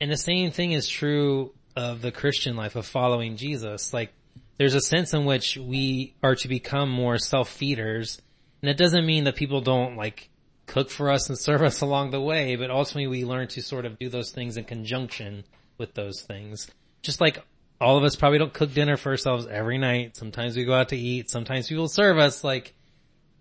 And 0.00 0.10
the 0.10 0.16
same 0.16 0.50
thing 0.50 0.72
is 0.72 0.88
true 0.88 1.52
of 1.76 2.02
the 2.02 2.12
Christian 2.12 2.56
life 2.56 2.76
of 2.76 2.86
following 2.86 3.36
Jesus. 3.36 3.92
Like 3.92 4.12
there's 4.58 4.74
a 4.74 4.80
sense 4.80 5.14
in 5.14 5.24
which 5.24 5.56
we 5.56 6.14
are 6.22 6.34
to 6.36 6.48
become 6.48 6.90
more 6.90 7.18
self-feeders. 7.18 8.20
And 8.60 8.70
it 8.70 8.76
doesn't 8.76 9.06
mean 9.06 9.24
that 9.24 9.36
people 9.36 9.60
don't 9.60 9.96
like 9.96 10.28
cook 10.66 10.90
for 10.90 11.10
us 11.10 11.28
and 11.28 11.38
serve 11.38 11.62
us 11.62 11.80
along 11.82 12.10
the 12.10 12.20
way, 12.20 12.56
but 12.56 12.70
ultimately 12.70 13.06
we 13.06 13.24
learn 13.24 13.48
to 13.48 13.62
sort 13.62 13.84
of 13.84 13.98
do 13.98 14.08
those 14.08 14.30
things 14.30 14.56
in 14.56 14.64
conjunction 14.64 15.44
with 15.78 15.94
those 15.94 16.22
things. 16.22 16.70
Just 17.02 17.20
like 17.20 17.42
all 17.80 17.98
of 17.98 18.04
us 18.04 18.14
probably 18.14 18.38
don't 18.38 18.52
cook 18.52 18.72
dinner 18.72 18.96
for 18.96 19.10
ourselves 19.10 19.46
every 19.46 19.78
night. 19.78 20.16
Sometimes 20.16 20.56
we 20.56 20.64
go 20.64 20.74
out 20.74 20.90
to 20.90 20.96
eat. 20.96 21.30
Sometimes 21.30 21.68
people 21.68 21.88
serve 21.88 22.18
us. 22.18 22.44
Like, 22.44 22.74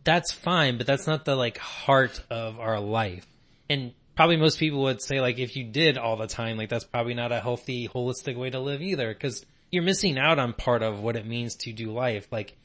that's 0.04 0.32
fine, 0.32 0.78
but 0.78 0.88
that's 0.88 1.08
not 1.08 1.26
the 1.26 1.36
like 1.36 1.58
heart 1.58 2.22
of 2.30 2.60
our 2.60 2.80
life. 2.80 3.26
And 3.70 3.94
probably 4.16 4.38
most 4.38 4.60
people 4.60 4.82
would 4.84 5.02
say 5.02 5.22
like 5.22 5.40
if 5.40 5.56
you 5.56 5.64
did 5.64 5.98
all 5.98 6.18
the 6.18 6.28
time, 6.28 6.58
like 6.58 6.70
that's 6.70 6.86
probably 6.86 7.14
not 7.14 7.32
a 7.32 7.40
healthy, 7.40 7.88
holistic 7.88 8.36
way 8.36 8.50
to 8.50 8.60
live 8.60 8.82
either. 8.82 9.14
Cause 9.14 9.46
you're 9.72 9.84
missing 9.84 10.18
out 10.18 10.38
on 10.38 10.54
part 10.54 10.84
of 10.84 11.02
what 11.02 11.16
it 11.16 11.26
means 11.26 11.56
to 11.56 11.72
do 11.72 11.92
life, 11.92 12.28
like 12.32 12.56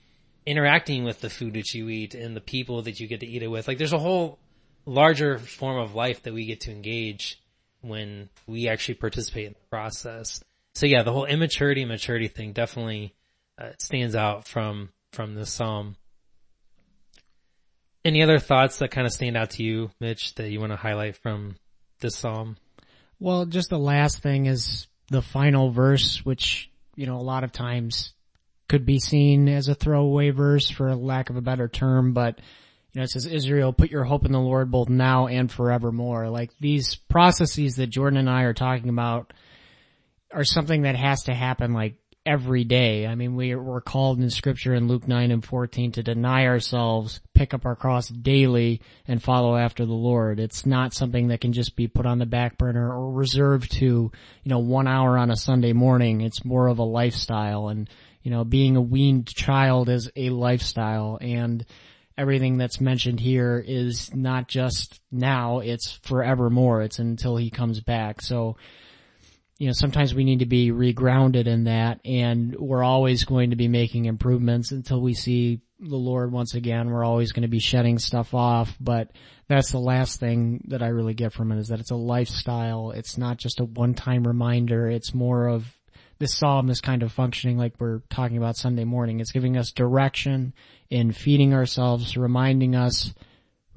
interacting 0.45 1.05
with 1.05 1.21
the 1.21 1.31
food 1.31 1.55
that 1.55 1.73
you 1.73 1.89
eat 1.89 2.15
and 2.15 2.37
the 2.37 2.41
people 2.41 2.83
that 2.83 3.01
you 3.01 3.07
get 3.07 3.21
to 3.21 3.27
eat 3.27 3.43
it 3.43 3.49
with. 3.49 3.69
Like 3.69 3.79
there's 3.79 3.93
a 3.93 3.99
whole 3.99 4.39
larger 4.85 5.39
form 5.39 5.79
of 5.79 5.95
life 5.95 6.23
that 6.25 6.35
we 6.35 6.47
get 6.47 6.63
to 6.63 6.73
engage 6.73 7.41
when 7.81 8.29
we 8.47 8.69
actually 8.69 8.95
participate 8.95 9.47
in 9.47 9.53
the 9.53 9.69
process. 9.71 10.43
So 10.75 10.87
yeah, 10.87 11.03
the 11.03 11.13
whole 11.13 11.25
immaturity 11.25 11.83
and 11.83 11.91
maturity 11.91 12.29
thing 12.29 12.53
definitely 12.53 13.15
uh, 13.59 13.71
stands 13.79 14.15
out 14.15 14.47
from 14.47 14.91
from 15.13 15.35
this 15.35 15.51
psalm. 15.51 15.97
Any 18.05 18.23
other 18.23 18.39
thoughts 18.39 18.79
that 18.79 18.91
kind 18.91 19.07
of 19.07 19.13
stand 19.13 19.37
out 19.37 19.51
to 19.51 19.65
you, 19.65 19.91
Mitch, 20.01 20.35
that 20.35 20.51
you 20.51 20.61
want 20.61 20.73
to 20.73 20.77
highlight 20.77 21.17
from 21.17 21.57
this 22.01 22.17
psalm? 22.17 22.57
Well, 23.19 23.47
just 23.47 23.71
the 23.71 23.79
last 23.79 24.19
thing 24.19 24.47
is 24.47 24.87
the 25.11 25.23
final 25.23 25.71
verse, 25.71 26.25
which 26.25 26.71
you 26.97 27.07
know, 27.07 27.17
a 27.17 27.23
lot 27.23 27.45
of 27.45 27.53
times 27.53 28.12
could 28.69 28.85
be 28.85 28.99
seen 28.99 29.49
as 29.49 29.69
a 29.69 29.75
throwaway 29.75 30.31
verse 30.31 30.69
for 30.69 30.95
lack 30.97 31.31
of 31.31 31.37
a 31.37 31.43
better 31.43 31.69
term, 31.69 32.12
but 32.12 32.41
you 32.93 33.00
know, 33.00 33.05
it 33.05 33.11
says, 33.11 33.26
Israel, 33.26 33.73
put 33.73 33.91
your 33.91 34.05
hope 34.05 34.25
in 34.25 34.33
the 34.33 34.41
Lord 34.41 34.71
both 34.71 34.88
now 34.88 35.26
and 35.26 35.53
forevermore. 35.53 36.31
Like 36.31 36.50
these 36.59 36.97
processes 36.97 37.76
that 37.76 37.88
Jordan 37.88 38.19
and 38.19 38.31
I 38.31 38.43
are 38.43 38.55
talking 38.55 38.88
about 38.88 39.35
are 40.33 40.45
something 40.45 40.83
that 40.83 40.97
has 40.97 41.25
to 41.25 41.35
happen 41.35 41.75
like 41.75 41.97
every 42.26 42.64
day. 42.64 43.06
I 43.06 43.14
mean, 43.14 43.37
we 43.37 43.54
were 43.54 43.80
called 43.80 44.18
in 44.18 44.28
scripture 44.28 44.75
in 44.75 44.88
Luke 44.88 45.06
9 45.06 45.30
and 45.30 45.45
14 45.45 45.92
to 45.92 46.02
deny 46.02 46.47
ourselves, 46.47 47.21
pick 47.35 47.54
up 47.54 47.64
our 47.64 47.76
cross 47.76 48.09
daily 48.09 48.83
and 49.06 49.23
follow 49.23 49.56
after 49.56 49.87
the 49.87 49.92
Lord. 49.92 50.40
It's 50.40 50.66
not 50.66 50.92
something 50.92 51.28
that 51.28 51.40
can 51.40 51.52
just 51.52 51.76
be 51.76 51.87
put 51.87 52.04
on 52.04 52.18
the 52.18 52.26
back 52.26 52.59
burner 52.59 52.92
or 52.92 53.12
reserved 53.12 53.73
to, 53.75 53.87
you 53.87 54.12
know, 54.45 54.59
one 54.59 54.88
hour 54.88 55.16
on 55.16 55.30
a 55.30 55.37
Sunday 55.37 55.73
morning. 55.73 56.21
It's 56.21 56.45
more 56.45 56.66
of 56.66 56.78
a 56.78 56.85
lifestyle 56.85 57.68
and, 57.68 57.88
you 58.23 58.33
know, 58.33 58.45
being 58.45 58.76
a 58.76 58.83
weaned 58.83 59.28
child 59.28 59.88
is 59.88 60.11
a 60.16 60.30
lifestyle 60.30 61.18
and 61.21 61.64
everything 62.18 62.56
that's 62.56 62.80
mentioned 62.80 63.21
here 63.21 63.62
is 63.64 64.12
not 64.14 64.49
just 64.49 65.00
now, 65.12 65.61
it's 65.61 65.92
forevermore. 66.02 66.83
It's 66.83 66.99
until 66.99 67.37
he 67.37 67.50
comes 67.50 67.80
back. 67.80 68.21
So, 68.21 68.56
you 69.59 69.67
know, 69.67 69.73
sometimes 69.73 70.15
we 70.15 70.25
need 70.25 70.41
to 70.41 70.47
be 70.47 70.71
regrounded 70.71 71.47
in 71.47 71.65
that 71.65 72.01
and 72.05 72.55
we're 72.59 72.85
always 72.85 73.25
going 73.25 73.51
to 73.51 73.57
be 73.57 73.69
making 73.69 74.05
improvements 74.05 74.71
until 74.71 75.01
we 75.01 75.15
see 75.15 75.61
the 75.81 75.97
Lord 75.97 76.31
once 76.31 76.55
again. 76.55 76.91
We're 76.91 77.05
always 77.05 77.33
going 77.33 77.43
to 77.43 77.49
be 77.49 77.59
shedding 77.59 77.99
stuff 77.99 78.35
off, 78.35 78.75
but 78.81 79.13
that's 79.49 79.71
the 79.71 79.79
last 79.79 80.21
thing 80.21 80.65
that 80.69 80.83
I 80.83 80.89
really 80.89 81.15
get 81.15 81.33
from 81.33 81.53
it 81.53 81.59
is 81.59 81.69
that 81.69 81.81
it's 81.81 81.91
a 81.91 81.97
lifestyle. 81.97 82.91
It's 82.91 83.17
not 83.17 83.39
just 83.39 83.61
a 83.61 83.65
one-time 83.65 84.27
reminder. 84.27 84.89
It's 84.89 85.15
more 85.15 85.49
of 85.49 85.67
this 86.19 86.37
psalm 86.37 86.69
is 86.69 86.81
kind 86.81 87.03
of 87.03 87.13
functioning 87.13 87.57
like 87.57 87.75
we're 87.79 88.01
talking 88.11 88.37
about 88.37 88.57
Sunday 88.57 88.85
morning. 88.85 89.21
It's 89.21 89.33
giving 89.33 89.57
us 89.57 89.73
direction 89.73 90.53
in 90.91 91.13
feeding 91.13 91.55
ourselves, 91.55 92.17
reminding 92.17 92.75
us 92.75 93.15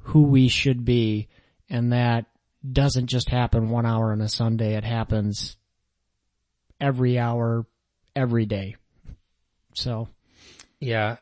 who 0.02 0.24
we 0.24 0.48
should 0.48 0.84
be 0.84 1.28
and 1.70 1.92
that 1.92 2.26
doesn't 2.70 3.06
just 3.06 3.30
happen 3.30 3.70
one 3.70 3.86
hour 3.86 4.12
on 4.12 4.20
a 4.20 4.28
Sunday. 4.28 4.74
It 4.74 4.84
happens 4.84 5.56
every 6.80 7.18
hour, 7.18 7.66
every 8.16 8.46
day. 8.46 8.76
So. 9.74 10.08
Yeah. 10.80 11.16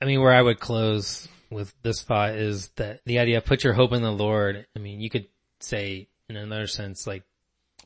I 0.00 0.04
mean, 0.04 0.20
where 0.20 0.34
I 0.34 0.42
would 0.42 0.60
close 0.60 1.28
with 1.50 1.74
this 1.82 2.02
thought 2.02 2.34
is 2.34 2.68
that 2.76 3.00
the 3.04 3.18
idea, 3.18 3.38
of 3.38 3.44
put 3.44 3.64
your 3.64 3.72
hope 3.72 3.92
in 3.92 4.02
the 4.02 4.12
Lord. 4.12 4.66
I 4.76 4.78
mean, 4.78 5.00
you 5.00 5.10
could 5.10 5.26
say 5.60 6.08
in 6.28 6.36
another 6.36 6.66
sense, 6.66 7.06
like, 7.06 7.24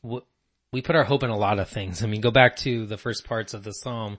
we 0.03 0.81
put 0.81 0.95
our 0.95 1.03
hope 1.03 1.23
in 1.23 1.29
a 1.29 1.37
lot 1.37 1.59
of 1.59 1.69
things. 1.69 2.03
I 2.03 2.07
mean, 2.07 2.21
go 2.21 2.31
back 2.31 2.57
to 2.57 2.85
the 2.85 2.97
first 2.97 3.25
parts 3.25 3.53
of 3.53 3.63
the 3.63 3.71
Psalm. 3.71 4.17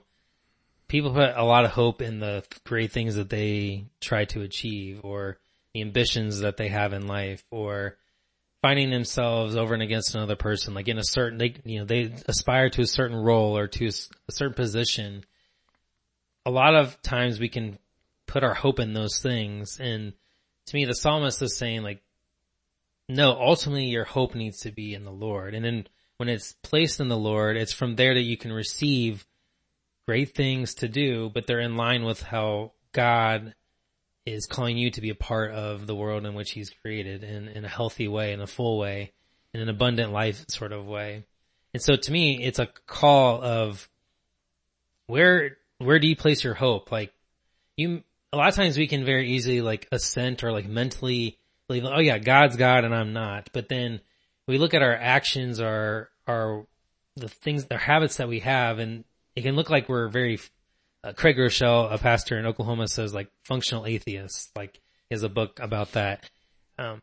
People 0.87 1.13
put 1.13 1.35
a 1.35 1.43
lot 1.43 1.65
of 1.65 1.71
hope 1.71 2.01
in 2.01 2.19
the 2.19 2.43
great 2.65 2.91
things 2.91 3.15
that 3.15 3.29
they 3.29 3.85
try 4.01 4.25
to 4.25 4.41
achieve 4.41 5.01
or 5.03 5.37
the 5.73 5.81
ambitions 5.81 6.39
that 6.39 6.57
they 6.57 6.69
have 6.69 6.93
in 6.93 7.07
life 7.07 7.43
or 7.51 7.97
finding 8.67 8.89
themselves 8.89 9.55
over 9.55 9.73
and 9.73 9.81
against 9.81 10.13
another 10.13 10.35
person, 10.35 10.73
like 10.73 10.89
in 10.89 10.97
a 10.97 11.03
certain, 11.03 11.37
they, 11.37 11.55
you 11.63 11.79
know, 11.79 11.85
they 11.85 12.13
aspire 12.27 12.69
to 12.69 12.81
a 12.81 12.85
certain 12.85 13.15
role 13.15 13.57
or 13.57 13.65
to 13.65 13.87
a 13.87 14.31
certain 14.31 14.53
position. 14.53 15.23
A 16.45 16.51
lot 16.51 16.75
of 16.75 17.01
times 17.01 17.39
we 17.39 17.47
can 17.47 17.79
put 18.25 18.43
our 18.43 18.53
hope 18.53 18.81
in 18.81 18.91
those 18.91 19.19
things. 19.21 19.77
And 19.79 20.11
to 20.65 20.75
me, 20.75 20.83
the 20.83 20.95
psalmist 20.95 21.41
is 21.41 21.55
saying 21.55 21.83
like, 21.83 22.01
no, 23.07 23.39
ultimately 23.39 23.85
your 23.85 24.03
hope 24.03 24.35
needs 24.35 24.59
to 24.63 24.71
be 24.73 24.93
in 24.93 25.05
the 25.05 25.11
Lord. 25.11 25.53
And 25.53 25.63
then 25.63 25.87
when 26.17 26.27
it's 26.27 26.51
placed 26.61 26.99
in 26.99 27.07
the 27.07 27.15
Lord, 27.15 27.55
it's 27.55 27.71
from 27.71 27.95
there 27.95 28.15
that 28.15 28.21
you 28.21 28.35
can 28.35 28.51
receive 28.51 29.25
great 30.05 30.35
things 30.35 30.73
to 30.75 30.89
do, 30.89 31.31
but 31.33 31.47
they're 31.47 31.61
in 31.61 31.77
line 31.77 32.03
with 32.03 32.21
how 32.21 32.73
God 32.91 33.55
is 34.27 34.45
calling 34.45 34.77
you 34.77 34.91
to 34.91 35.01
be 35.01 35.09
a 35.09 35.15
part 35.15 35.51
of 35.51 35.87
the 35.87 35.95
world 35.95 36.25
in 36.25 36.33
which 36.33 36.51
he's 36.51 36.69
created 36.69 37.23
in, 37.23 37.47
in 37.47 37.63
a 37.63 37.69
healthy 37.69 38.07
way, 38.07 38.33
in 38.33 38.41
a 38.41 38.47
full 38.47 38.77
way, 38.77 39.13
in 39.53 39.61
an 39.61 39.69
abundant 39.69 40.11
life 40.11 40.43
sort 40.49 40.73
of 40.73 40.85
way. 40.85 41.23
And 41.73 41.81
so 41.81 41.95
to 41.95 42.11
me, 42.11 42.43
it's 42.43 42.59
a 42.59 42.67
call 42.85 43.41
of 43.41 43.87
where, 45.05 45.57
where 45.77 45.99
do 45.99 46.07
you 46.07 46.15
place 46.15 46.43
your 46.43 46.55
hope? 46.55 46.91
Like 46.91 47.13
you, 47.77 48.03
a 48.33 48.37
lot 48.37 48.49
of 48.49 48.55
times 48.55 48.77
we 48.77 48.87
can 48.87 49.05
very 49.05 49.31
easily 49.31 49.61
like 49.61 49.87
assent 49.93 50.43
or 50.43 50.51
like 50.51 50.67
mentally 50.67 51.37
believe, 51.67 51.85
oh 51.85 51.99
yeah, 51.99 52.17
God's 52.17 52.57
God 52.57 52.83
and 52.83 52.93
I'm 52.93 53.13
not. 53.13 53.49
But 53.53 53.69
then 53.69 54.01
we 54.45 54.57
look 54.57 54.73
at 54.73 54.83
our 54.83 54.95
actions, 54.95 55.61
our, 55.61 56.09
our, 56.27 56.65
the 57.15 57.29
things, 57.29 57.65
the 57.65 57.77
habits 57.77 58.17
that 58.17 58.27
we 58.27 58.41
have 58.41 58.79
and 58.79 59.05
it 59.37 59.43
can 59.43 59.55
look 59.55 59.69
like 59.69 59.87
we're 59.87 60.09
very 60.09 60.39
uh, 61.03 61.13
Craig 61.13 61.37
Groeschel, 61.37 61.91
a 61.91 61.97
pastor 61.97 62.37
in 62.37 62.45
Oklahoma, 62.45 62.87
says 62.87 63.13
like 63.13 63.29
functional 63.43 63.85
atheists. 63.85 64.49
Like, 64.55 64.79
he 65.09 65.15
has 65.15 65.23
a 65.23 65.29
book 65.29 65.59
about 65.61 65.93
that. 65.93 66.29
Um, 66.77 67.01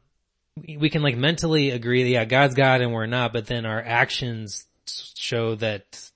we, 0.56 0.76
we 0.76 0.90
can 0.90 1.02
like 1.02 1.16
mentally 1.16 1.70
agree 1.70 2.04
that 2.04 2.10
yeah, 2.10 2.24
God's 2.24 2.54
God 2.54 2.80
and 2.80 2.92
we're 2.92 3.06
not, 3.06 3.32
but 3.32 3.46
then 3.46 3.66
our 3.66 3.82
actions 3.82 4.66
show 5.14 5.54
that 5.56 6.10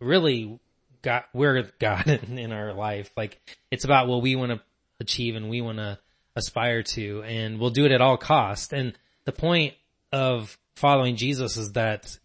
really 0.00 0.58
God, 1.02 1.24
we're 1.32 1.70
God 1.78 2.06
in, 2.28 2.38
in 2.38 2.52
our 2.52 2.72
life. 2.72 3.10
Like, 3.16 3.40
it's 3.70 3.84
about 3.84 4.08
what 4.08 4.22
we 4.22 4.36
want 4.36 4.52
to 4.52 4.60
achieve 5.00 5.36
and 5.36 5.48
we 5.50 5.60
want 5.60 5.78
to 5.78 5.98
aspire 6.34 6.82
to, 6.82 7.22
and 7.22 7.58
we'll 7.58 7.70
do 7.70 7.86
it 7.86 7.92
at 7.92 8.00
all 8.00 8.16
cost. 8.16 8.72
And 8.72 8.96
the 9.24 9.32
point 9.32 9.74
of 10.12 10.56
following 10.76 11.16
Jesus 11.16 11.56
is 11.56 11.72
that 11.72 12.18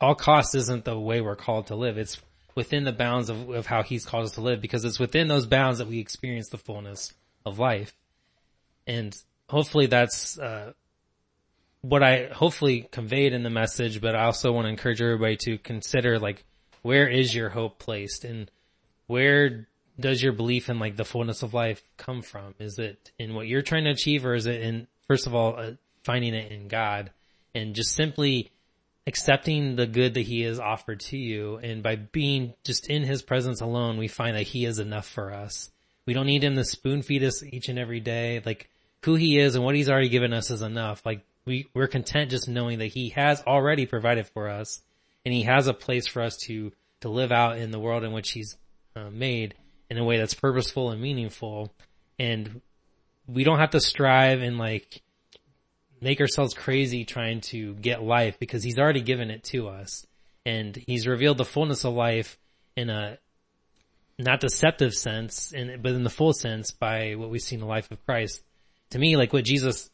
all 0.00 0.14
cost 0.14 0.54
isn't 0.54 0.84
the 0.84 0.98
way 0.98 1.20
we're 1.20 1.36
called 1.36 1.68
to 1.68 1.76
live. 1.76 1.98
It's 1.98 2.20
within 2.54 2.84
the 2.84 2.92
bounds 2.92 3.28
of, 3.28 3.50
of 3.50 3.66
how 3.66 3.82
he's 3.82 4.04
called 4.04 4.24
us 4.24 4.32
to 4.32 4.40
live 4.40 4.60
because 4.60 4.84
it's 4.84 4.98
within 4.98 5.28
those 5.28 5.46
bounds 5.46 5.78
that 5.78 5.88
we 5.88 5.98
experience 5.98 6.48
the 6.48 6.58
fullness 6.58 7.12
of 7.44 7.58
life. 7.58 7.94
And 8.86 9.14
hopefully 9.48 9.86
that's, 9.86 10.38
uh, 10.38 10.72
what 11.82 12.02
I 12.02 12.28
hopefully 12.32 12.88
conveyed 12.90 13.32
in 13.32 13.42
the 13.42 13.50
message, 13.50 14.00
but 14.00 14.14
I 14.14 14.24
also 14.24 14.52
want 14.52 14.66
to 14.66 14.70
encourage 14.70 15.02
everybody 15.02 15.36
to 15.42 15.58
consider 15.58 16.18
like, 16.18 16.44
where 16.82 17.08
is 17.08 17.34
your 17.34 17.48
hope 17.48 17.78
placed 17.78 18.24
and 18.24 18.50
where 19.08 19.68
does 19.98 20.22
your 20.22 20.32
belief 20.32 20.70
in 20.70 20.78
like 20.78 20.96
the 20.96 21.04
fullness 21.04 21.42
of 21.42 21.54
life 21.54 21.82
come 21.96 22.22
from? 22.22 22.54
Is 22.60 22.78
it 22.78 23.10
in 23.18 23.34
what 23.34 23.48
you're 23.48 23.62
trying 23.62 23.84
to 23.84 23.90
achieve 23.90 24.24
or 24.24 24.34
is 24.34 24.46
it 24.46 24.60
in, 24.60 24.86
first 25.08 25.26
of 25.26 25.34
all, 25.34 25.58
uh, 25.58 25.72
finding 26.04 26.34
it 26.34 26.52
in 26.52 26.68
God 26.68 27.10
and 27.54 27.74
just 27.74 27.94
simply 27.94 28.51
accepting 29.06 29.76
the 29.76 29.86
good 29.86 30.14
that 30.14 30.22
he 30.22 30.42
has 30.42 30.58
offered 30.58 31.00
to 31.00 31.16
you. 31.16 31.56
And 31.56 31.82
by 31.82 31.96
being 31.96 32.54
just 32.64 32.88
in 32.88 33.02
his 33.02 33.22
presence 33.22 33.60
alone, 33.60 33.98
we 33.98 34.08
find 34.08 34.36
that 34.36 34.42
he 34.42 34.64
is 34.64 34.78
enough 34.78 35.08
for 35.08 35.32
us. 35.32 35.70
We 36.06 36.14
don't 36.14 36.26
need 36.26 36.44
him 36.44 36.56
to 36.56 36.64
spoon 36.64 37.02
feed 37.02 37.24
us 37.24 37.42
each 37.42 37.68
and 37.68 37.78
every 37.78 38.00
day. 38.00 38.42
Like 38.44 38.68
who 39.04 39.14
he 39.14 39.38
is 39.38 39.54
and 39.54 39.64
what 39.64 39.74
he's 39.74 39.90
already 39.90 40.08
given 40.08 40.32
us 40.32 40.50
is 40.50 40.62
enough. 40.62 41.04
Like 41.04 41.24
we, 41.44 41.68
we're 41.74 41.88
content 41.88 42.30
just 42.30 42.48
knowing 42.48 42.78
that 42.78 42.86
he 42.86 43.10
has 43.10 43.42
already 43.42 43.86
provided 43.86 44.26
for 44.28 44.48
us 44.48 44.80
and 45.24 45.34
he 45.34 45.42
has 45.42 45.66
a 45.66 45.74
place 45.74 46.06
for 46.06 46.22
us 46.22 46.36
to, 46.44 46.72
to 47.00 47.08
live 47.08 47.32
out 47.32 47.58
in 47.58 47.70
the 47.70 47.80
world 47.80 48.04
in 48.04 48.12
which 48.12 48.30
he's 48.30 48.56
uh, 48.94 49.10
made 49.10 49.54
in 49.90 49.98
a 49.98 50.04
way 50.04 50.18
that's 50.18 50.34
purposeful 50.34 50.90
and 50.90 51.00
meaningful. 51.00 51.72
And 52.18 52.60
we 53.26 53.44
don't 53.44 53.58
have 53.58 53.70
to 53.70 53.80
strive 53.80 54.42
and 54.42 54.58
like 54.58 55.02
make 56.02 56.20
ourselves 56.20 56.52
crazy 56.52 57.04
trying 57.04 57.40
to 57.40 57.74
get 57.74 58.02
life 58.02 58.38
because 58.38 58.62
he's 58.62 58.78
already 58.78 59.00
given 59.00 59.30
it 59.30 59.44
to 59.44 59.68
us. 59.68 60.06
And 60.44 60.76
he's 60.86 61.06
revealed 61.06 61.38
the 61.38 61.44
fullness 61.44 61.84
of 61.84 61.94
life 61.94 62.36
in 62.76 62.90
a 62.90 63.18
not 64.18 64.40
deceptive 64.40 64.92
sense, 64.92 65.52
and 65.52 65.82
but 65.82 65.92
in 65.92 66.02
the 66.02 66.10
full 66.10 66.32
sense 66.32 66.72
by 66.72 67.14
what 67.14 67.30
we 67.30 67.38
see 67.38 67.54
in 67.54 67.60
the 67.60 67.66
life 67.66 67.90
of 67.90 68.04
Christ. 68.04 68.42
To 68.90 68.98
me, 68.98 69.16
like 69.16 69.32
what 69.32 69.44
Jesus 69.44 69.90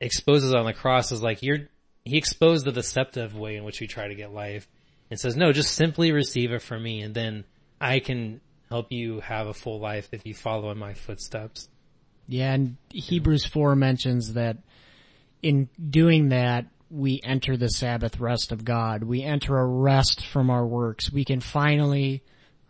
exposes 0.00 0.54
on 0.54 0.64
the 0.64 0.72
cross 0.72 1.12
is 1.12 1.22
like 1.22 1.42
you're 1.42 1.68
he 2.04 2.16
exposed 2.16 2.64
the 2.64 2.72
deceptive 2.72 3.36
way 3.36 3.56
in 3.56 3.64
which 3.64 3.80
we 3.80 3.86
try 3.86 4.08
to 4.08 4.14
get 4.14 4.32
life 4.32 4.66
and 5.10 5.20
says, 5.20 5.36
no, 5.36 5.52
just 5.52 5.74
simply 5.74 6.10
receive 6.10 6.50
it 6.52 6.62
from 6.62 6.82
me 6.82 7.02
and 7.02 7.14
then 7.14 7.44
I 7.80 8.00
can 8.00 8.40
help 8.68 8.90
you 8.90 9.20
have 9.20 9.46
a 9.46 9.54
full 9.54 9.78
life 9.78 10.08
if 10.10 10.26
you 10.26 10.34
follow 10.34 10.70
in 10.70 10.78
my 10.78 10.94
footsteps. 10.94 11.68
Yeah, 12.26 12.54
and 12.54 12.76
Hebrews 12.90 13.44
4 13.44 13.76
mentions 13.76 14.34
that 14.34 14.56
in 15.42 15.68
doing 15.90 16.30
that, 16.30 16.66
we 16.90 17.20
enter 17.24 17.56
the 17.56 17.68
Sabbath 17.68 18.20
rest 18.20 18.52
of 18.52 18.64
God. 18.64 19.02
We 19.02 19.22
enter 19.22 19.58
a 19.58 19.66
rest 19.66 20.24
from 20.26 20.50
our 20.50 20.66
works. 20.66 21.10
We 21.10 21.24
can 21.24 21.40
finally 21.40 22.22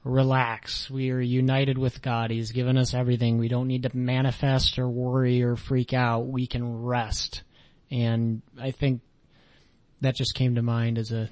relax. 0.04 0.88
We 0.90 1.11
are 1.11 1.20
united 1.20 1.76
with 1.76 2.02
God. 2.02 2.30
He's 2.30 2.52
given 2.52 2.78
us 2.78 2.94
everything. 2.94 3.38
We 3.38 3.48
don't 3.48 3.68
need 3.68 3.82
to 3.82 3.96
manifest 3.96 4.78
or 4.78 4.88
worry 4.88 5.42
or 5.42 5.56
freak 5.56 5.92
out. 5.92 6.26
We 6.26 6.46
can 6.46 6.82
rest. 6.82 7.42
And 7.90 8.42
I 8.61 8.70
think 8.70 9.00
that 10.00 10.14
just 10.14 10.35
came 10.35 10.54
to 10.54 10.62
mind 10.62 10.98
as 10.98 11.12
a 11.12 11.28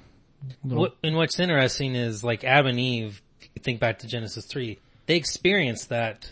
little... 0.63 0.89
And 1.03 1.15
what's 1.15 1.39
interesting 1.39 1.95
is 1.95 2.23
like 2.23 2.43
Adam 2.43 2.67
and 2.67 2.79
Eve, 2.79 3.21
think 3.61 3.79
back 3.79 3.99
to 3.99 4.07
Genesis 4.07 4.45
3, 4.45 4.79
they 5.05 5.15
experienced 5.15 5.89
that 5.89 6.31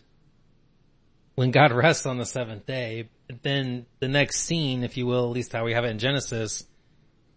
when 1.35 1.51
God 1.51 1.71
rests 1.71 2.05
on 2.05 2.17
the 2.17 2.25
seventh 2.25 2.65
day, 2.65 3.09
then 3.43 3.85
the 3.99 4.07
next 4.07 4.41
scene, 4.41 4.83
if 4.83 4.97
you 4.97 5.05
will, 5.05 5.25
at 5.25 5.31
least 5.31 5.53
how 5.53 5.65
we 5.65 5.73
have 5.73 5.85
it 5.85 5.89
in 5.89 5.99
Genesis, 5.99 6.65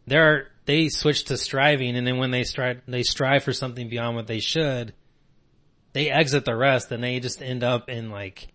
there 0.07 0.49
they 0.65 0.89
switch 0.89 1.25
to 1.25 1.37
striving, 1.37 1.97
and 1.97 2.07
then 2.07 2.19
when 2.19 2.31
they 2.31 2.45
strive, 2.45 2.83
they 2.87 3.03
strive 3.03 3.45
for 3.45 3.53
something 3.53 3.89
beyond 3.89 4.17
what 4.17 4.27
they 4.27 4.41
should. 4.41 4.95
They 5.93 6.11
exit 6.11 6.45
the 6.45 6.57
rest, 6.57 6.91
and 6.93 7.03
they 7.03 7.21
just 7.21 7.43
end 7.43 7.63
up 7.63 7.89
in 7.89 8.11
like 8.11 8.49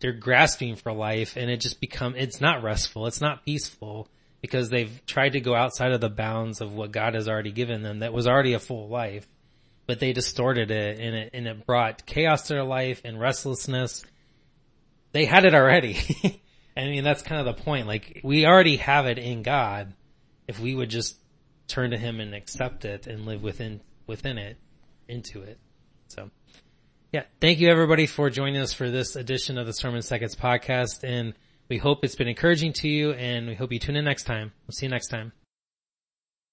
they're 0.00 0.12
grasping 0.12 0.76
for 0.76 0.92
life, 0.92 1.36
and 1.36 1.50
it 1.50 1.60
just 1.60 1.80
become 1.80 2.14
it's 2.16 2.40
not 2.40 2.62
restful, 2.62 3.06
it's 3.06 3.20
not 3.20 3.44
peaceful 3.44 4.08
because 4.40 4.70
they've 4.70 5.04
tried 5.06 5.32
to 5.32 5.40
go 5.40 5.54
outside 5.54 5.92
of 5.92 6.00
the 6.00 6.08
bounds 6.08 6.60
of 6.60 6.74
what 6.74 6.92
God 6.92 7.14
has 7.14 7.28
already 7.28 7.52
given 7.52 7.82
them. 7.82 8.00
That 8.00 8.12
was 8.12 8.28
already 8.28 8.52
a 8.52 8.60
full 8.60 8.88
life, 8.88 9.26
but 9.86 9.98
they 9.98 10.12
distorted 10.12 10.70
it, 10.70 10.98
and 11.00 11.14
it 11.14 11.30
and 11.34 11.46
it 11.46 11.66
brought 11.66 12.06
chaos 12.06 12.46
to 12.46 12.54
their 12.54 12.64
life 12.64 13.02
and 13.04 13.20
restlessness. 13.20 14.04
They 15.12 15.24
had 15.24 15.44
it 15.44 15.54
already. 15.54 15.98
I 16.76 16.84
mean, 16.84 17.04
that's 17.04 17.22
kind 17.22 17.46
of 17.46 17.56
the 17.56 17.62
point. 17.62 17.86
Like, 17.86 18.20
we 18.22 18.44
already 18.46 18.76
have 18.76 19.06
it 19.06 19.18
in 19.18 19.42
God. 19.42 19.94
If 20.46 20.60
we 20.60 20.74
would 20.74 20.90
just 20.90 21.16
turn 21.68 21.90
to 21.90 21.96
Him 21.96 22.20
and 22.20 22.34
accept 22.34 22.84
it 22.84 23.06
and 23.06 23.24
live 23.24 23.42
within, 23.42 23.80
within 24.06 24.38
it, 24.38 24.58
into 25.08 25.42
it. 25.42 25.58
So, 26.08 26.30
yeah. 27.12 27.22
Thank 27.40 27.60
you 27.60 27.70
everybody 27.70 28.06
for 28.06 28.30
joining 28.30 28.60
us 28.60 28.72
for 28.72 28.90
this 28.90 29.16
edition 29.16 29.58
of 29.58 29.66
the 29.66 29.72
Sermon 29.72 30.02
Seconds 30.02 30.36
podcast. 30.36 31.02
And 31.02 31.34
we 31.68 31.78
hope 31.78 32.04
it's 32.04 32.14
been 32.14 32.28
encouraging 32.28 32.74
to 32.74 32.88
you 32.88 33.12
and 33.12 33.48
we 33.48 33.54
hope 33.54 33.72
you 33.72 33.78
tune 33.78 33.96
in 33.96 34.04
next 34.04 34.24
time. 34.24 34.52
We'll 34.66 34.74
see 34.74 34.86
you 34.86 34.90
next 34.90 35.08
time. 35.08 35.32